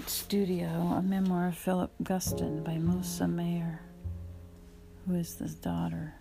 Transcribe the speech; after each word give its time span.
Night 0.00 0.08
Studio, 0.08 0.66
a 0.96 1.02
memoir 1.02 1.48
of 1.48 1.58
Philip 1.58 1.90
Guston 2.02 2.64
by 2.64 2.78
Musa 2.78 3.28
Mayer, 3.28 3.82
who 5.06 5.14
is 5.14 5.34
the 5.34 5.48
daughter 5.48 6.14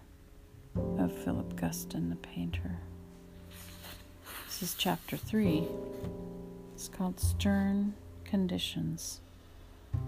of 0.98 1.18
Philip 1.24 1.56
Guston, 1.56 2.10
the 2.10 2.18
painter. 2.18 2.78
This 4.48 4.64
is 4.64 4.76
chapter 4.78 5.16
three. 5.16 5.66
It's 6.76 6.90
called 6.90 7.22
Stern 7.22 7.94
Conditions. 8.26 9.22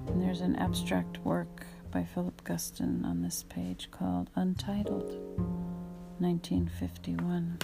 And 0.06 0.22
there's 0.22 0.42
an 0.42 0.58
abstract 0.58 1.20
work 1.20 1.66
by 1.92 2.04
Philip 2.04 2.44
Guston 2.44 3.06
on 3.06 3.22
this 3.22 3.46
page 3.48 3.88
called 3.90 4.30
Untitled, 4.36 5.16
1951. 6.20 7.58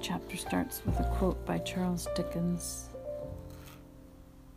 Chapter 0.00 0.36
starts 0.36 0.82
with 0.86 0.98
a 0.98 1.04
quote 1.18 1.44
by 1.44 1.58
Charles 1.58 2.08
Dickens. 2.16 2.88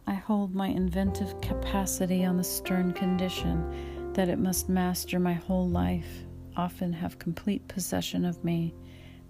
I 0.07 0.13
hold 0.13 0.55
my 0.55 0.67
inventive 0.67 1.39
capacity 1.41 2.23
on 2.23 2.37
the 2.37 2.43
stern 2.43 2.93
condition 2.93 4.13
that 4.13 4.29
it 4.29 4.39
must 4.39 4.69
master 4.69 5.19
my 5.19 5.33
whole 5.33 5.67
life, 5.67 6.23
often 6.55 6.93
have 6.93 7.19
complete 7.19 7.67
possession 7.67 8.23
of 8.23 8.41
me, 8.43 8.73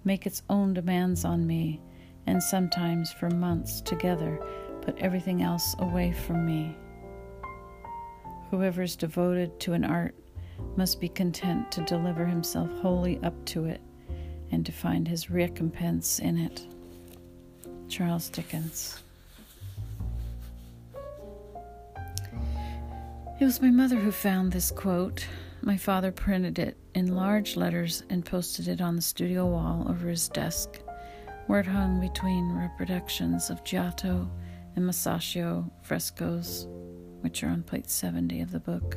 make 0.04 0.24
its 0.24 0.42
own 0.48 0.72
demands 0.72 1.24
on 1.24 1.46
me, 1.46 1.80
and 2.26 2.40
sometimes 2.40 3.12
for 3.12 3.30
months 3.30 3.80
together 3.80 4.40
put 4.82 4.96
everything 4.98 5.42
else 5.42 5.74
away 5.80 6.12
from 6.12 6.46
me. 6.46 6.76
Whoever 8.50 8.82
is 8.82 8.94
devoted 8.94 9.58
to 9.60 9.72
an 9.72 9.84
art 9.84 10.14
must 10.76 11.00
be 11.00 11.08
content 11.08 11.72
to 11.72 11.80
deliver 11.82 12.24
himself 12.24 12.70
wholly 12.80 13.18
up 13.24 13.44
to 13.46 13.64
it 13.64 13.80
and 14.54 14.64
to 14.64 14.72
find 14.72 15.08
his 15.08 15.30
recompense 15.30 16.20
in 16.20 16.38
it. 16.38 16.64
Charles 17.88 18.28
Dickens. 18.28 19.02
It 23.40 23.44
was 23.44 23.60
my 23.60 23.70
mother 23.70 23.96
who 23.96 24.12
found 24.12 24.52
this 24.52 24.70
quote. 24.70 25.26
My 25.60 25.76
father 25.76 26.12
printed 26.12 26.60
it 26.60 26.76
in 26.94 27.16
large 27.16 27.56
letters 27.56 28.04
and 28.08 28.24
posted 28.24 28.68
it 28.68 28.80
on 28.80 28.94
the 28.94 29.02
studio 29.02 29.44
wall 29.46 29.86
over 29.88 30.08
his 30.08 30.28
desk, 30.28 30.80
where 31.48 31.60
it 31.60 31.66
hung 31.66 32.00
between 32.00 32.52
reproductions 32.52 33.50
of 33.50 33.64
Giotto 33.64 34.30
and 34.76 34.84
Masaccio 34.88 35.68
frescoes, 35.82 36.68
which 37.22 37.42
are 37.42 37.48
on 37.48 37.64
plate 37.64 37.90
70 37.90 38.40
of 38.40 38.52
the 38.52 38.60
book. 38.60 38.96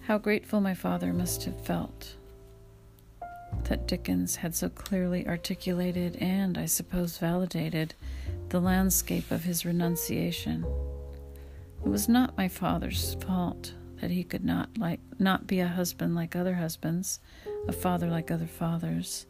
How 0.00 0.18
grateful 0.18 0.60
my 0.60 0.74
father 0.74 1.12
must 1.12 1.44
have 1.44 1.64
felt 1.64 2.17
that 3.64 3.86
Dickens 3.86 4.36
had 4.36 4.54
so 4.54 4.68
clearly 4.68 5.26
articulated 5.26 6.16
and, 6.16 6.56
I 6.56 6.66
suppose, 6.66 7.18
validated 7.18 7.94
the 8.48 8.60
landscape 8.60 9.30
of 9.30 9.44
his 9.44 9.64
renunciation. 9.64 10.64
It 11.84 11.88
was 11.88 12.08
not 12.08 12.36
my 12.36 12.48
father's 12.48 13.14
fault 13.14 13.72
that 14.00 14.10
he 14.10 14.24
could 14.24 14.44
not 14.44 14.78
like 14.78 15.00
not 15.18 15.46
be 15.46 15.60
a 15.60 15.66
husband 15.66 16.14
like 16.14 16.36
other 16.36 16.54
husbands, 16.54 17.20
a 17.66 17.72
father 17.72 18.08
like 18.08 18.30
other 18.30 18.46
fathers. 18.46 19.26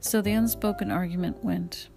So 0.00 0.20
the 0.20 0.32
unspoken 0.32 0.90
argument 0.90 1.44
went. 1.44 1.88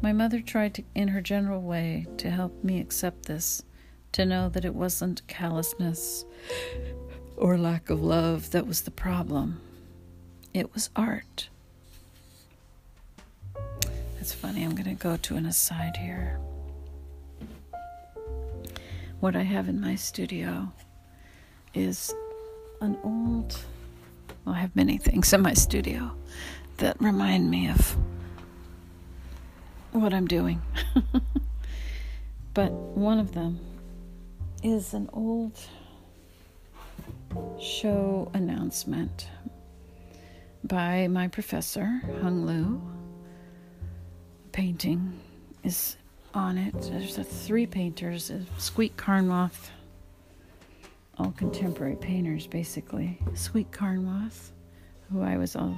My 0.00 0.12
mother 0.12 0.40
tried 0.40 0.74
to, 0.74 0.84
in 0.94 1.08
her 1.08 1.20
general 1.20 1.62
way 1.62 2.06
to 2.18 2.30
help 2.30 2.62
me 2.62 2.80
accept 2.80 3.26
this, 3.26 3.62
to 4.12 4.24
know 4.24 4.48
that 4.50 4.64
it 4.64 4.74
wasn't 4.74 5.26
callousness 5.26 6.24
or 7.36 7.58
lack 7.58 7.90
of 7.90 8.00
love 8.02 8.50
that 8.50 8.66
was 8.66 8.82
the 8.82 8.90
problem. 8.90 9.60
It 10.54 10.72
was 10.74 10.90
art. 10.96 11.48
That's 14.16 14.32
funny. 14.32 14.64
I'm 14.64 14.74
going 14.74 14.84
to 14.84 14.94
go 14.94 15.16
to 15.16 15.36
an 15.36 15.46
aside 15.46 15.96
here. 15.96 16.38
What 19.20 19.36
I 19.36 19.42
have 19.42 19.68
in 19.68 19.80
my 19.80 19.94
studio 19.94 20.72
is 21.74 22.14
an 22.80 22.98
old, 23.02 23.58
well, 24.44 24.54
I 24.54 24.58
have 24.58 24.74
many 24.76 24.98
things 24.98 25.32
in 25.32 25.40
my 25.40 25.54
studio 25.54 26.12
that 26.78 27.00
remind 27.00 27.50
me 27.50 27.68
of 27.68 27.96
what 29.92 30.14
I'm 30.14 30.26
doing. 30.26 30.62
but 32.54 32.72
one 32.72 33.18
of 33.18 33.34
them 33.34 33.58
is 34.62 34.94
an 34.94 35.08
old 35.12 35.58
show 37.60 38.30
announcement 38.34 39.28
by 40.68 41.08
my 41.08 41.26
professor, 41.28 42.02
Hung 42.20 42.44
Liu. 42.44 42.80
painting 44.52 45.18
is 45.64 45.96
on 46.34 46.58
it. 46.58 46.74
There's 46.82 47.16
a 47.16 47.24
three 47.24 47.66
painters, 47.66 48.30
Squeak 48.58 48.96
Carnwath, 48.96 49.70
all 51.16 51.32
contemporary 51.32 51.96
painters 51.96 52.46
basically. 52.46 53.18
Squeak 53.34 53.70
Carnwath, 53.70 54.50
who 55.10 55.22
I 55.22 55.38
was 55.38 55.56
all, 55.56 55.76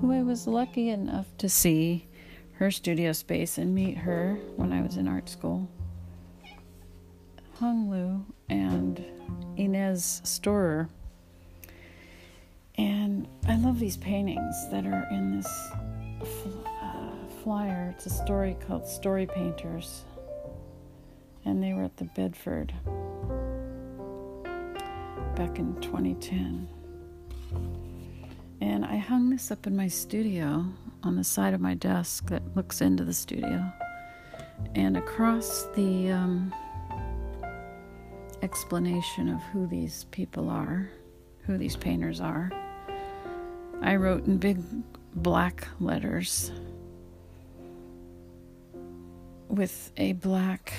who 0.00 0.12
I 0.12 0.22
was 0.22 0.46
lucky 0.46 0.88
enough 0.88 1.26
to 1.38 1.48
see 1.48 2.08
her 2.54 2.70
studio 2.70 3.12
space 3.12 3.58
and 3.58 3.74
meet 3.74 3.98
her 3.98 4.38
when 4.56 4.72
I 4.72 4.80
was 4.80 4.96
in 4.96 5.08
art 5.08 5.28
school. 5.28 5.68
Hung 7.58 7.90
Liu 7.90 8.24
and 8.48 9.04
Inez 9.56 10.22
Storer 10.24 10.88
and 12.76 13.28
I 13.46 13.56
love 13.56 13.78
these 13.78 13.96
paintings 13.96 14.54
that 14.70 14.84
are 14.86 15.06
in 15.10 15.36
this 15.36 15.70
uh, 16.22 17.10
flyer. 17.42 17.94
It's 17.94 18.06
a 18.06 18.10
story 18.10 18.56
called 18.66 18.88
Story 18.88 19.26
Painters. 19.26 20.04
And 21.44 21.62
they 21.62 21.72
were 21.72 21.84
at 21.84 21.96
the 21.98 22.04
Bedford 22.04 22.72
back 25.36 25.58
in 25.58 25.76
2010. 25.80 26.68
And 28.60 28.84
I 28.84 28.96
hung 28.96 29.30
this 29.30 29.50
up 29.50 29.66
in 29.66 29.76
my 29.76 29.88
studio 29.88 30.64
on 31.02 31.16
the 31.16 31.24
side 31.24 31.54
of 31.54 31.60
my 31.60 31.74
desk 31.74 32.28
that 32.30 32.56
looks 32.56 32.80
into 32.80 33.04
the 33.04 33.12
studio. 33.12 33.70
And 34.74 34.96
across 34.96 35.66
the 35.76 36.10
um, 36.10 36.54
explanation 38.42 39.28
of 39.28 39.42
who 39.52 39.66
these 39.66 40.04
people 40.10 40.48
are, 40.48 40.88
who 41.42 41.58
these 41.58 41.76
painters 41.76 42.20
are, 42.20 42.50
I 43.84 43.96
wrote 43.96 44.24
in 44.24 44.38
big 44.38 44.62
black 45.14 45.68
letters 45.78 46.50
with 49.48 49.92
a 49.98 50.14
black 50.14 50.72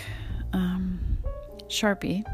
um, 0.54 1.20
sharpie. 1.68 2.26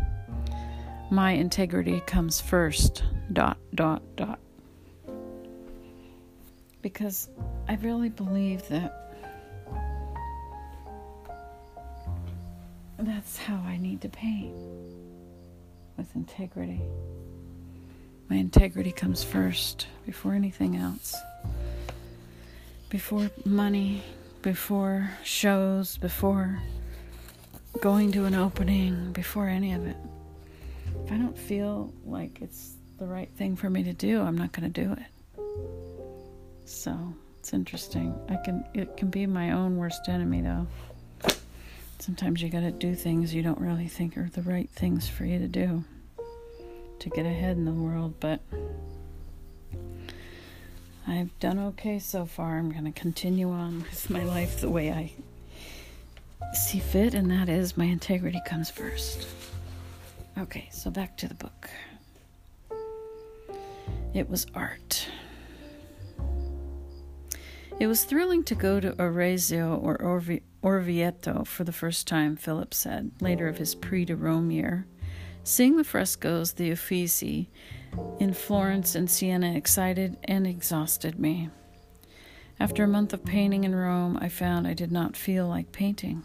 My 1.11 1.31
integrity 1.31 1.99
comes 2.07 2.39
first. 2.39 3.03
Dot, 3.33 3.57
dot, 3.75 4.01
dot. 4.15 4.39
Because 6.81 7.27
I 7.67 7.75
really 7.75 8.09
believe 8.09 8.65
that 8.69 9.11
that's 12.97 13.37
how 13.37 13.57
I 13.65 13.75
need 13.75 13.99
to 14.01 14.09
paint 14.09 14.55
with 15.97 16.15
integrity. 16.15 16.81
My 18.31 18.37
integrity 18.37 18.93
comes 18.93 19.25
first 19.25 19.87
before 20.05 20.31
anything 20.31 20.77
else. 20.77 21.13
Before 22.87 23.29
money, 23.43 24.03
before 24.41 25.09
shows, 25.21 25.97
before 25.97 26.61
going 27.81 28.13
to 28.13 28.23
an 28.23 28.33
opening, 28.33 29.11
before 29.11 29.49
any 29.49 29.73
of 29.73 29.85
it. 29.85 29.97
If 31.03 31.11
I 31.11 31.17
don't 31.17 31.37
feel 31.37 31.91
like 32.05 32.41
it's 32.41 32.75
the 32.99 33.05
right 33.05 33.29
thing 33.35 33.57
for 33.57 33.69
me 33.69 33.83
to 33.83 33.91
do, 33.91 34.21
I'm 34.21 34.37
not 34.37 34.53
going 34.53 34.71
to 34.71 34.81
do 34.81 34.93
it. 34.93 35.41
So, 36.63 37.13
it's 37.37 37.51
interesting. 37.51 38.17
I 38.29 38.37
can 38.37 38.63
it 38.73 38.95
can 38.95 39.09
be 39.09 39.25
my 39.25 39.51
own 39.51 39.75
worst 39.75 40.07
enemy 40.07 40.39
though. 40.39 40.67
Sometimes 41.99 42.41
you 42.41 42.47
got 42.47 42.61
to 42.61 42.71
do 42.71 42.95
things 42.95 43.33
you 43.33 43.43
don't 43.43 43.59
really 43.59 43.89
think 43.89 44.17
are 44.17 44.29
the 44.29 44.41
right 44.41 44.69
things 44.69 45.09
for 45.09 45.25
you 45.25 45.37
to 45.37 45.49
do 45.49 45.83
to 47.01 47.09
get 47.09 47.25
ahead 47.25 47.57
in 47.57 47.65
the 47.65 47.71
world, 47.71 48.13
but 48.19 48.41
I've 51.07 51.37
done 51.39 51.57
okay 51.59 51.97
so 51.97 52.25
far. 52.25 52.59
I'm 52.59 52.71
going 52.71 52.85
to 52.85 52.91
continue 52.91 53.49
on 53.49 53.81
with 53.81 54.09
my 54.11 54.23
life 54.23 54.61
the 54.61 54.69
way 54.69 54.91
I 54.91 55.11
see 56.53 56.79
fit, 56.79 57.15
and 57.15 57.31
that 57.31 57.49
is 57.49 57.75
my 57.75 57.85
integrity 57.85 58.39
comes 58.45 58.69
first. 58.69 59.27
Okay, 60.37 60.69
so 60.71 60.91
back 60.91 61.17
to 61.17 61.27
the 61.27 61.33
book. 61.33 61.69
It 64.13 64.29
was 64.29 64.45
art. 64.53 65.07
It 67.79 67.87
was 67.87 68.03
thrilling 68.03 68.43
to 68.43 68.53
go 68.53 68.79
to 68.79 68.95
Arezzo 69.01 69.75
or 69.75 69.97
Orvi- 69.97 70.43
Orvieto 70.61 71.47
for 71.47 71.63
the 71.63 71.71
first 71.71 72.05
time, 72.05 72.35
Philip 72.35 72.75
said, 72.75 73.09
later 73.19 73.47
of 73.47 73.57
his 73.57 73.73
Prix 73.73 74.05
de 74.05 74.15
Rome 74.15 74.51
year 74.51 74.85
Seeing 75.43 75.77
the 75.77 75.83
frescoes, 75.83 76.53
the 76.53 76.71
Uffizi, 76.71 77.49
in 78.19 78.33
Florence 78.33 78.95
and 78.95 79.09
Siena 79.09 79.53
excited 79.55 80.17
and 80.23 80.45
exhausted 80.45 81.19
me. 81.19 81.49
After 82.59 82.83
a 82.83 82.87
month 82.87 83.11
of 83.11 83.25
painting 83.25 83.63
in 83.63 83.73
Rome, 83.73 84.17
I 84.21 84.29
found 84.29 84.67
I 84.67 84.73
did 84.73 84.91
not 84.91 85.17
feel 85.17 85.47
like 85.47 85.71
painting. 85.71 86.23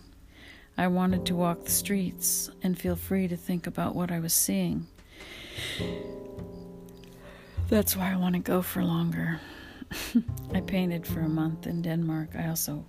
I 0.77 0.89
wanted 0.89 1.25
to 1.27 1.35
walk 1.35 1.65
the 1.65 1.71
streets 1.71 2.51
and 2.63 2.79
feel 2.79 2.95
free 2.95 3.27
to 3.29 3.37
think 3.37 3.67
about 3.67 3.95
what 3.95 4.13
I 4.13 4.21
was 4.21 4.35
seeing. 4.35 4.87
That's 7.71 7.97
why 7.97 8.13
I 8.13 8.17
want 8.17 8.35
to 8.35 8.41
go 8.41 8.61
for 8.61 8.85
longer. 8.85 9.41
I 10.55 10.61
painted 10.61 11.07
for 11.07 11.21
a 11.21 11.29
month 11.29 11.67
in 11.67 11.81
Denmark. 11.81 12.31
I 12.39 12.49
also 12.49 12.85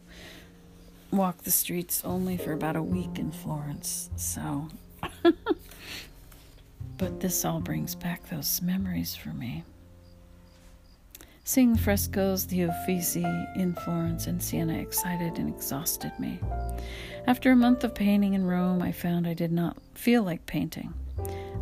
walked 1.09 1.45
the 1.45 1.51
streets 1.51 2.03
only 2.03 2.35
for 2.35 2.51
about 2.51 2.75
a 2.75 2.83
week 2.83 3.17
in 3.17 3.31
Florence. 3.31 4.09
So, 4.17 4.67
but 6.97 7.19
this 7.19 7.45
all 7.45 7.59
brings 7.59 7.95
back 7.95 8.27
those 8.29 8.61
memories 8.61 9.15
for 9.15 9.29
me. 9.29 9.63
Seeing 11.43 11.73
the 11.73 11.79
frescoes, 11.79 12.45
the 12.45 12.63
Uffizi 12.63 13.23
in 13.55 13.73
Florence 13.85 14.27
and 14.27 14.43
Siena 14.43 14.77
excited 14.77 15.37
and 15.37 15.47
exhausted 15.47 16.11
me. 16.19 16.39
After 17.25 17.51
a 17.51 17.55
month 17.55 17.83
of 17.85 17.95
painting 17.95 18.33
in 18.33 18.45
Rome, 18.45 18.81
I 18.81 18.91
found 18.91 19.25
I 19.25 19.33
did 19.33 19.53
not 19.53 19.77
feel 19.93 20.23
like 20.23 20.45
painting. 20.45 20.93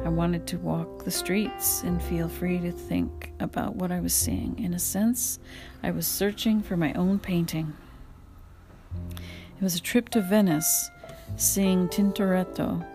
I 0.04 0.10
wanted 0.10 0.48
to 0.48 0.58
walk 0.58 1.04
the 1.04 1.12
streets 1.12 1.84
and 1.84 2.02
feel 2.02 2.28
free 2.28 2.60
to 2.60 2.72
think 2.72 3.32
about 3.40 3.76
what 3.76 3.92
I 3.92 4.00
was 4.00 4.14
seeing. 4.14 4.58
In 4.58 4.74
a 4.74 4.80
sense, 4.80 5.40
I 5.84 5.92
was 5.92 6.08
searching 6.08 6.62
for 6.62 6.78
my 6.78 6.94
own 6.94 7.20
painting. 7.20 7.74
It 9.06 9.62
was 9.62 9.76
a 9.76 9.82
trip 9.82 10.10
to 10.10 10.22
Venice, 10.22 10.90
seeing 11.38 11.90
Tintoretto 11.90 12.86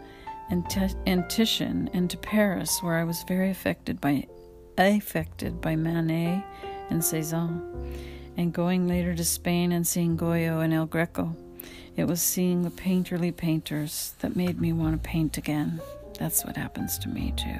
and, 0.50 0.68
T- 0.68 0.94
and 1.06 1.28
Titian, 1.30 1.88
and 1.92 2.10
to 2.10 2.16
Paris, 2.16 2.82
where 2.82 2.96
I 2.96 3.04
was 3.04 3.22
very 3.24 3.50
affected 3.50 4.00
by 4.00 4.26
affected 4.78 5.60
by 5.60 5.76
Manet 5.76 6.42
and 6.88 7.04
Cezanne, 7.04 7.62
and 8.36 8.52
going 8.52 8.88
later 8.88 9.14
to 9.14 9.24
Spain 9.24 9.72
and 9.72 9.86
seeing 9.86 10.16
Goya 10.16 10.58
and 10.58 10.72
El 10.72 10.86
Greco. 10.86 11.36
It 11.96 12.04
was 12.04 12.22
seeing 12.22 12.62
the 12.62 12.70
painterly 12.70 13.36
painters 13.36 14.14
that 14.20 14.36
made 14.36 14.60
me 14.60 14.72
want 14.72 15.02
to 15.02 15.08
paint 15.08 15.36
again. 15.36 15.80
That's 16.18 16.44
what 16.44 16.56
happens 16.56 16.98
to 16.98 17.08
me, 17.08 17.34
too. 17.36 17.58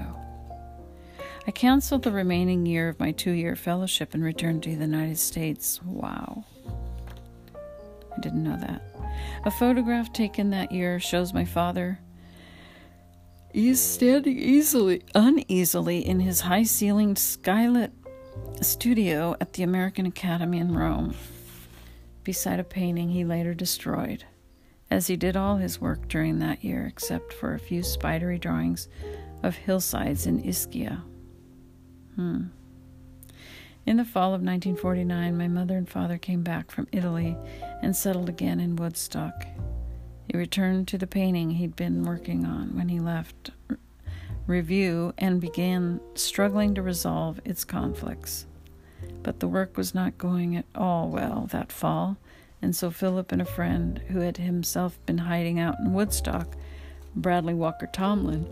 I 1.46 1.50
canceled 1.50 2.04
the 2.04 2.12
remaining 2.12 2.64
year 2.64 2.88
of 2.88 3.00
my 3.00 3.12
two 3.12 3.32
year 3.32 3.56
fellowship 3.56 4.14
and 4.14 4.22
returned 4.22 4.62
to 4.62 4.76
the 4.76 4.84
United 4.84 5.19
States. 5.19 5.82
Wow. 5.82 6.44
I 8.16 8.20
didn't 8.20 8.44
know 8.44 8.56
that. 8.56 8.82
A 9.44 9.50
photograph 9.50 10.12
taken 10.12 10.50
that 10.50 10.72
year 10.72 11.00
shows 11.00 11.34
my 11.34 11.44
father. 11.44 11.98
He's 13.52 13.81
standing 13.81 14.38
easily, 14.38 15.02
uneasily 15.14 16.06
in 16.06 16.20
his 16.20 16.41
high 16.41 16.62
ceilinged 16.62 17.19
skylit 17.19 17.91
studio 18.62 19.35
at 19.41 19.55
the 19.55 19.64
American 19.64 20.06
Academy 20.06 20.58
in 20.58 20.73
Rome, 20.73 21.17
beside 22.23 22.61
a 22.61 22.64
painting 22.64 23.08
he 23.08 23.25
later 23.25 23.52
destroyed, 23.52 24.25
as 24.88 25.08
he 25.08 25.17
did 25.17 25.37
all 25.37 25.56
his 25.56 25.81
work 25.81 26.06
during 26.06 26.38
that 26.38 26.62
year 26.62 26.87
except 26.87 27.32
for 27.32 27.55
a 27.55 27.58
few 27.58 27.82
spidery 27.82 28.38
drawings 28.38 28.88
of 29.43 29.56
hillsides 29.56 30.26
in 30.26 30.43
Ischia. 30.43 31.03
Hmm. 32.14 32.44
In 33.85 33.96
the 33.96 34.05
fall 34.05 34.29
of 34.35 34.43
1949, 34.43 35.37
my 35.37 35.49
mother 35.49 35.76
and 35.76 35.88
father 35.88 36.19
came 36.19 36.44
back 36.44 36.70
from 36.70 36.87
Italy 36.93 37.37
and 37.82 37.96
settled 37.96 38.29
again 38.29 38.61
in 38.61 38.76
Woodstock. 38.76 39.44
He 40.31 40.38
returned 40.38 40.87
to 40.88 40.99
the 40.99 41.09
painting 41.09 41.50
he'd 41.50 41.75
been 41.75 42.05
working 42.05 42.44
on 42.44 42.77
when 42.77 42.88
he 42.88 43.00
left 43.00 43.50
review 44.47 45.12
and 45.19 45.41
began 45.41 46.00
struggling 46.15 46.73
to 46.77 46.82
resolve 46.82 47.41
its 47.44 47.65
conflicts. 47.65 48.47
But 49.25 49.41
the 49.41 49.49
work 49.49 49.77
was 49.77 49.93
not 49.93 50.19
going 50.19 50.55
at 50.55 50.67
all 50.73 51.09
well 51.09 51.49
that 51.50 51.73
fall, 51.73 52.17
and 52.62 52.77
so 52.77 52.93
Philip 52.93 53.32
and 53.32 53.43
a 53.43 53.44
friend 53.44 53.99
who 54.06 54.21
had 54.21 54.37
himself 54.37 55.05
been 55.05 55.19
hiding 55.19 55.59
out 55.59 55.81
in 55.81 55.94
Woodstock, 55.94 56.55
Bradley 57.17 57.55
Walker 57.55 57.88
Tomlin, 57.93 58.47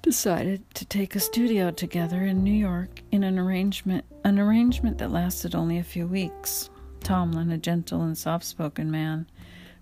decided 0.00 0.62
to 0.76 0.86
take 0.86 1.14
a 1.14 1.20
studio 1.20 1.70
together 1.70 2.22
in 2.22 2.42
New 2.42 2.50
York 2.54 3.02
in 3.10 3.22
an 3.22 3.38
arrangement 3.38 4.06
an 4.24 4.38
arrangement 4.38 4.96
that 4.96 5.10
lasted 5.10 5.54
only 5.54 5.76
a 5.76 5.84
few 5.84 6.06
weeks. 6.06 6.70
Tomlin, 7.00 7.50
a 7.50 7.58
gentle 7.58 8.00
and 8.00 8.16
soft-spoken 8.16 8.90
man 8.90 9.26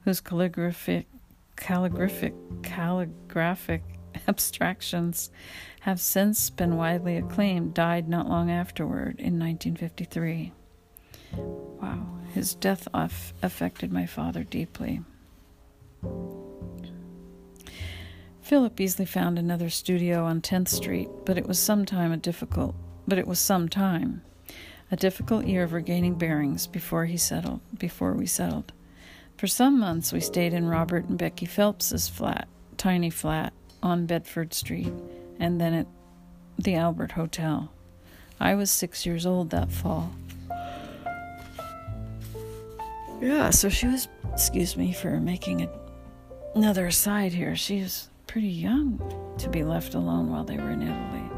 whose 0.04 0.20
calligraphic 0.20 1.06
calligraphic 1.56 2.34
calligraphic 2.62 3.82
abstractions 4.28 5.30
have 5.80 6.00
since 6.00 6.50
been 6.50 6.76
widely 6.76 7.16
acclaimed, 7.16 7.74
died 7.74 8.08
not 8.08 8.28
long 8.28 8.50
afterward 8.50 9.18
in 9.18 9.38
1953. 9.38 10.52
Wow, 11.32 12.06
his 12.34 12.54
death 12.54 12.88
affected 12.94 13.92
my 13.92 14.06
father 14.06 14.44
deeply. 14.44 15.00
Philip 18.42 18.80
easily 18.80 19.06
found 19.06 19.38
another 19.38 19.70
studio 19.70 20.24
on 20.24 20.40
10th 20.40 20.68
Street, 20.68 21.08
but 21.24 21.38
it 21.38 21.46
was 21.46 21.58
some 21.58 21.84
time 21.84 22.10
a 22.10 22.16
difficult, 22.16 22.74
but 23.06 23.18
it 23.18 23.26
was 23.26 23.38
some 23.38 23.68
time, 23.68 24.22
a 24.90 24.96
difficult 24.96 25.46
year 25.46 25.62
of 25.62 25.72
regaining 25.72 26.16
bearings 26.16 26.66
before 26.66 27.06
he 27.06 27.16
settled, 27.16 27.60
before 27.78 28.12
we 28.14 28.26
settled. 28.26 28.72
For 29.40 29.46
some 29.46 29.80
months 29.80 30.12
we 30.12 30.20
stayed 30.20 30.52
in 30.52 30.68
Robert 30.68 31.06
and 31.06 31.16
Becky 31.16 31.46
Phelps's 31.46 32.10
flat, 32.10 32.46
tiny 32.76 33.08
flat 33.08 33.54
on 33.82 34.04
Bedford 34.04 34.52
Street, 34.52 34.92
and 35.38 35.58
then 35.58 35.72
at 35.72 35.86
the 36.58 36.74
Albert 36.74 37.12
Hotel. 37.12 37.72
I 38.38 38.54
was 38.54 38.70
six 38.70 39.06
years 39.06 39.24
old 39.24 39.48
that 39.48 39.72
fall. 39.72 40.12
Yeah, 43.22 43.48
so 43.48 43.70
she 43.70 43.86
was, 43.86 44.08
excuse 44.30 44.76
me 44.76 44.92
for 44.92 45.18
making 45.18 45.62
a, 45.62 45.70
another 46.54 46.88
aside 46.88 47.32
here. 47.32 47.56
She 47.56 47.80
was 47.80 48.10
pretty 48.26 48.48
young 48.48 49.00
to 49.38 49.48
be 49.48 49.64
left 49.64 49.94
alone 49.94 50.28
while 50.30 50.44
they 50.44 50.58
were 50.58 50.70
in 50.70 50.82
Italy. 50.82 51.30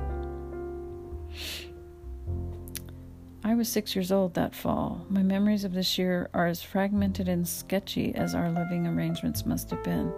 I 3.45 3.57
was 3.57 3.69
six 3.69 3.97
years 3.97 4.13
old 4.13 4.35
that 4.35 4.55
fall. 4.55 5.05
My 5.11 5.25
memories 5.25 5.65
of 5.65 5.73
this 5.73 5.99
year 5.99 6.31
are 6.33 6.47
as 6.47 6.63
fragmented 6.63 7.29
and 7.29 7.47
sketchy 7.47 8.15
as 8.15 8.37
our 8.37 8.49
living 8.53 8.87
arrangements 8.87 9.45
must 9.45 9.69
have 9.71 9.83
been. 9.83 10.13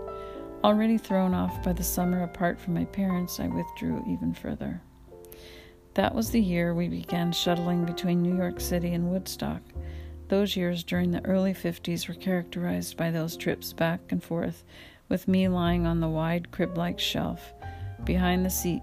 Already 0.63 0.99
thrown 0.99 1.32
off 1.32 1.63
by 1.63 1.72
the 1.72 1.82
summer 1.82 2.22
apart 2.22 2.60
from 2.60 2.75
my 2.75 2.84
parents, 2.84 3.41
I 3.41 3.49
withdrew 3.49 4.05
even 4.06 4.34
further. 4.34 4.82
That 5.94 6.15
was 6.15 6.31
the 6.31 6.41
year 6.41 6.75
we 6.75 6.89
began 6.89 7.32
shuttling 7.32 7.87
between 7.87 8.20
New 8.20 8.37
York 8.37 8.60
City 8.60 8.93
and 8.93 9.10
Woodstock. 9.10 9.63
Those 10.29 10.55
years 10.55 10.84
during 10.84 11.10
the 11.10 11.25
early 11.25 11.55
50s 11.55 12.06
were 12.06 12.15
characterized 12.15 12.99
by 12.99 13.10
those 13.10 13.39
trips 13.39 13.72
back 13.72 14.01
and 14.10 14.22
forth 14.22 14.65
with 15.08 15.29
me 15.29 15.49
lying 15.49 15.87
on 15.87 16.01
the 16.01 16.08
wide 16.08 16.51
crib 16.51 16.77
like 16.77 17.01
shelf 17.01 17.55
behind 18.05 18.44
the 18.44 18.51
seat, 18.51 18.82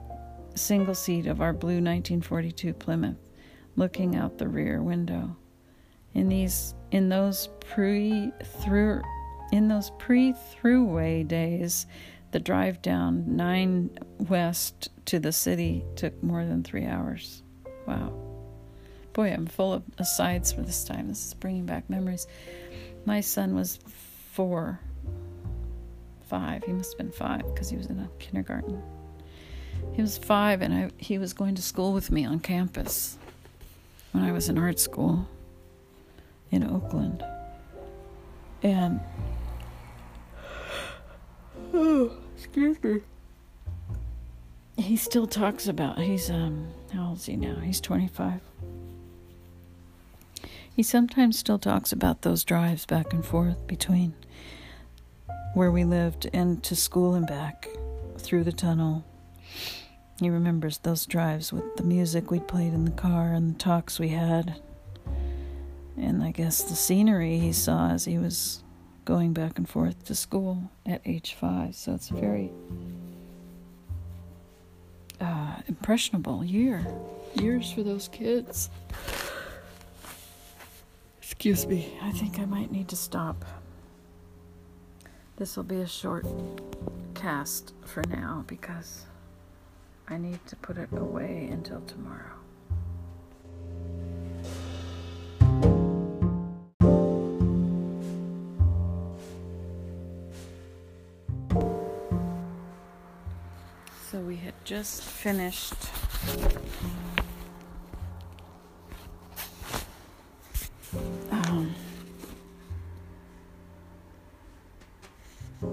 single 0.56 0.96
seat 0.96 1.27
of 1.27 1.42
our 1.42 1.54
blue 1.54 1.82
1942 1.82 2.74
Plymouth, 2.74 3.18
looking 3.75 4.16
out 4.16 4.38
the 4.38 4.48
rear 4.48 4.82
window. 4.82 5.36
In 6.13 6.30
these 6.30 6.75
in 6.92 7.10
those 7.10 7.50
pre 7.60 8.32
through 8.62 9.01
in 9.51 9.68
those 9.68 9.92
pre 9.98 10.34
throughway 10.34 11.28
days, 11.28 11.86
the 12.32 12.40
drive 12.40 12.82
down 12.82 13.36
9 13.36 13.90
west 14.30 14.90
to 15.06 15.20
the 15.20 15.32
city 15.32 15.84
took 15.96 16.22
more 16.24 16.46
than 16.46 16.63
3 16.63 16.86
hours. 16.86 17.44
Wow. 17.86 18.13
Boy, 19.13 19.32
I'm 19.32 19.46
full 19.46 19.74
of 19.74 19.84
asides 19.98 20.54
for 20.54 20.62
this 20.62 20.86
time. 20.86 21.10
This 21.10 21.25
is 21.28 21.34
bringing 21.34 21.66
back 21.66 21.90
memories. 21.90 22.28
My 23.06 23.20
son 23.20 23.56
was 23.56 23.80
4 24.34 24.80
five. 26.32 26.63
He 26.63 26.72
must 26.72 26.94
have 26.94 26.98
been 26.98 27.12
five 27.12 27.46
because 27.54 27.70
he 27.70 27.75
was 27.75 27.88
in 27.88 28.00
a 28.00 28.10
kindergarten. 28.18 28.82
He 29.92 30.01
was 30.01 30.18
five, 30.18 30.62
and 30.62 30.74
I, 30.74 30.92
he 30.96 31.18
was 31.18 31.34
going 31.34 31.56
to 31.56 31.62
school 31.62 31.92
with 31.92 32.10
me 32.10 32.24
on 32.24 32.40
campus 32.40 33.18
when 34.12 34.24
I 34.24 34.32
was 34.32 34.50
in 34.50 34.58
art 34.58 34.80
school 34.80 35.27
in 36.51 36.63
Oakland. 36.63 37.24
And, 38.63 39.00
oh, 41.74 42.12
excuse 42.36 42.82
me. 42.84 43.01
He 44.77 44.96
still 44.96 45.27
talks 45.27 45.68
about, 45.68 46.00
he's, 46.00 46.30
um, 46.30 46.68
how 46.94 47.10
old 47.10 47.18
is 47.18 47.25
he 47.25 47.36
now? 47.36 47.56
He's 47.56 47.82
25. 47.82 48.41
He 50.75 50.84
sometimes 50.84 51.38
still 51.38 51.60
talks 51.60 51.91
about 51.91 52.22
those 52.22 52.44
drives 52.44 52.86
back 52.86 53.13
and 53.13 53.25
forth 53.25 53.68
between 53.68 54.13
where 55.53 55.72
we 55.72 55.84
lived 55.84 56.30
and 56.34 56.63
to 56.63 56.75
school 56.75 57.13
and 57.13 57.27
back 57.27 57.68
through 58.18 58.44
the 58.44 58.53
tunnel. 58.53 59.03
He 60.22 60.30
remembers 60.30 60.78
those 60.78 61.08
drives 61.08 61.51
with 61.51 61.78
the 61.78 61.84
music 61.84 62.30
we'd 62.30 62.48
played 62.48 62.75
in 62.75 62.86
the 62.86 62.92
car 62.92 63.34
and 63.34 63.56
the 63.56 63.58
talks 63.58 63.98
we 63.98 64.10
had. 64.10 64.62
And 65.98 66.22
I 66.22 66.30
guess 66.30 66.62
the 66.62 66.75
scenery 66.75 67.40
he 67.40 67.51
saw 67.51 67.90
as 67.90 68.06
he 68.06 68.20
was 68.20 68.62
going 69.04 69.34
back 69.34 69.58
and 69.58 69.68
forth 69.68 70.06
to 70.06 70.13
school 70.13 70.70
at 70.86 71.01
age 71.06 71.34
five. 71.34 71.74
So 71.74 71.96
it's 71.96 72.12
a 72.12 72.13
very 72.13 72.51
uh, 75.20 75.56
impressionable 75.68 76.46
year. 76.46 76.86
Years 77.34 77.72
for 77.72 77.82
those 77.82 78.08
kids. 78.08 78.70
Excuse 81.18 81.66
me, 81.66 81.98
I 82.04 82.12
think 82.12 82.38
I 82.38 82.46
might 82.46 82.72
need 82.72 82.90
to 82.90 82.96
stop. 82.96 83.44
This 85.38 85.58
will 85.58 85.63
be 85.63 85.82
a 85.82 85.88
short 85.88 86.28
cast 87.16 87.74
for 87.86 88.04
now 88.04 88.44
because 88.46 89.06
I 90.12 90.18
need 90.18 90.46
to 90.48 90.58
put 90.58 90.77
it 90.77 90.89
away 90.91 91.48
until 91.50 91.80
tomorrow. 91.88 92.36
So 104.12 104.20
we 104.20 104.36
had 104.36 104.53
just 104.65 105.01
finished 105.01 105.75
um, 111.32 111.74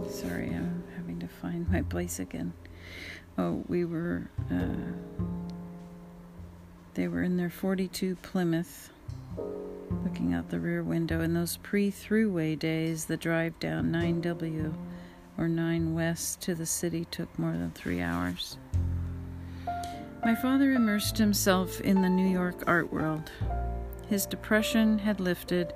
sorry, 0.08 0.50
I'm 0.50 0.84
having 0.94 1.18
to 1.18 1.26
find 1.26 1.68
my 1.68 1.82
place 1.82 2.20
again. 2.20 2.52
Oh, 3.38 3.62
we 3.68 3.84
were 3.84 4.28
uh, 4.50 4.66
they 6.94 7.06
were 7.06 7.22
in 7.22 7.36
their 7.36 7.50
42 7.50 8.16
Plymouth 8.16 8.90
looking 10.02 10.34
out 10.34 10.50
the 10.50 10.58
rear 10.58 10.82
window 10.82 11.20
in 11.20 11.34
those 11.34 11.56
pre-throughway 11.58 12.58
days 12.58 13.04
the 13.04 13.16
drive 13.16 13.56
down 13.60 13.92
9W 13.92 14.74
or 15.38 15.46
9 15.46 15.94
West 15.94 16.40
to 16.40 16.56
the 16.56 16.66
city 16.66 17.04
took 17.04 17.38
more 17.38 17.52
than 17.52 17.70
three 17.70 18.00
hours. 18.00 18.58
My 20.24 20.34
father 20.34 20.72
immersed 20.72 21.16
himself 21.16 21.80
in 21.80 22.02
the 22.02 22.08
New 22.08 22.26
York 22.26 22.64
art 22.66 22.92
world. 22.92 23.30
His 24.08 24.26
depression 24.26 24.98
had 24.98 25.20
lifted, 25.20 25.72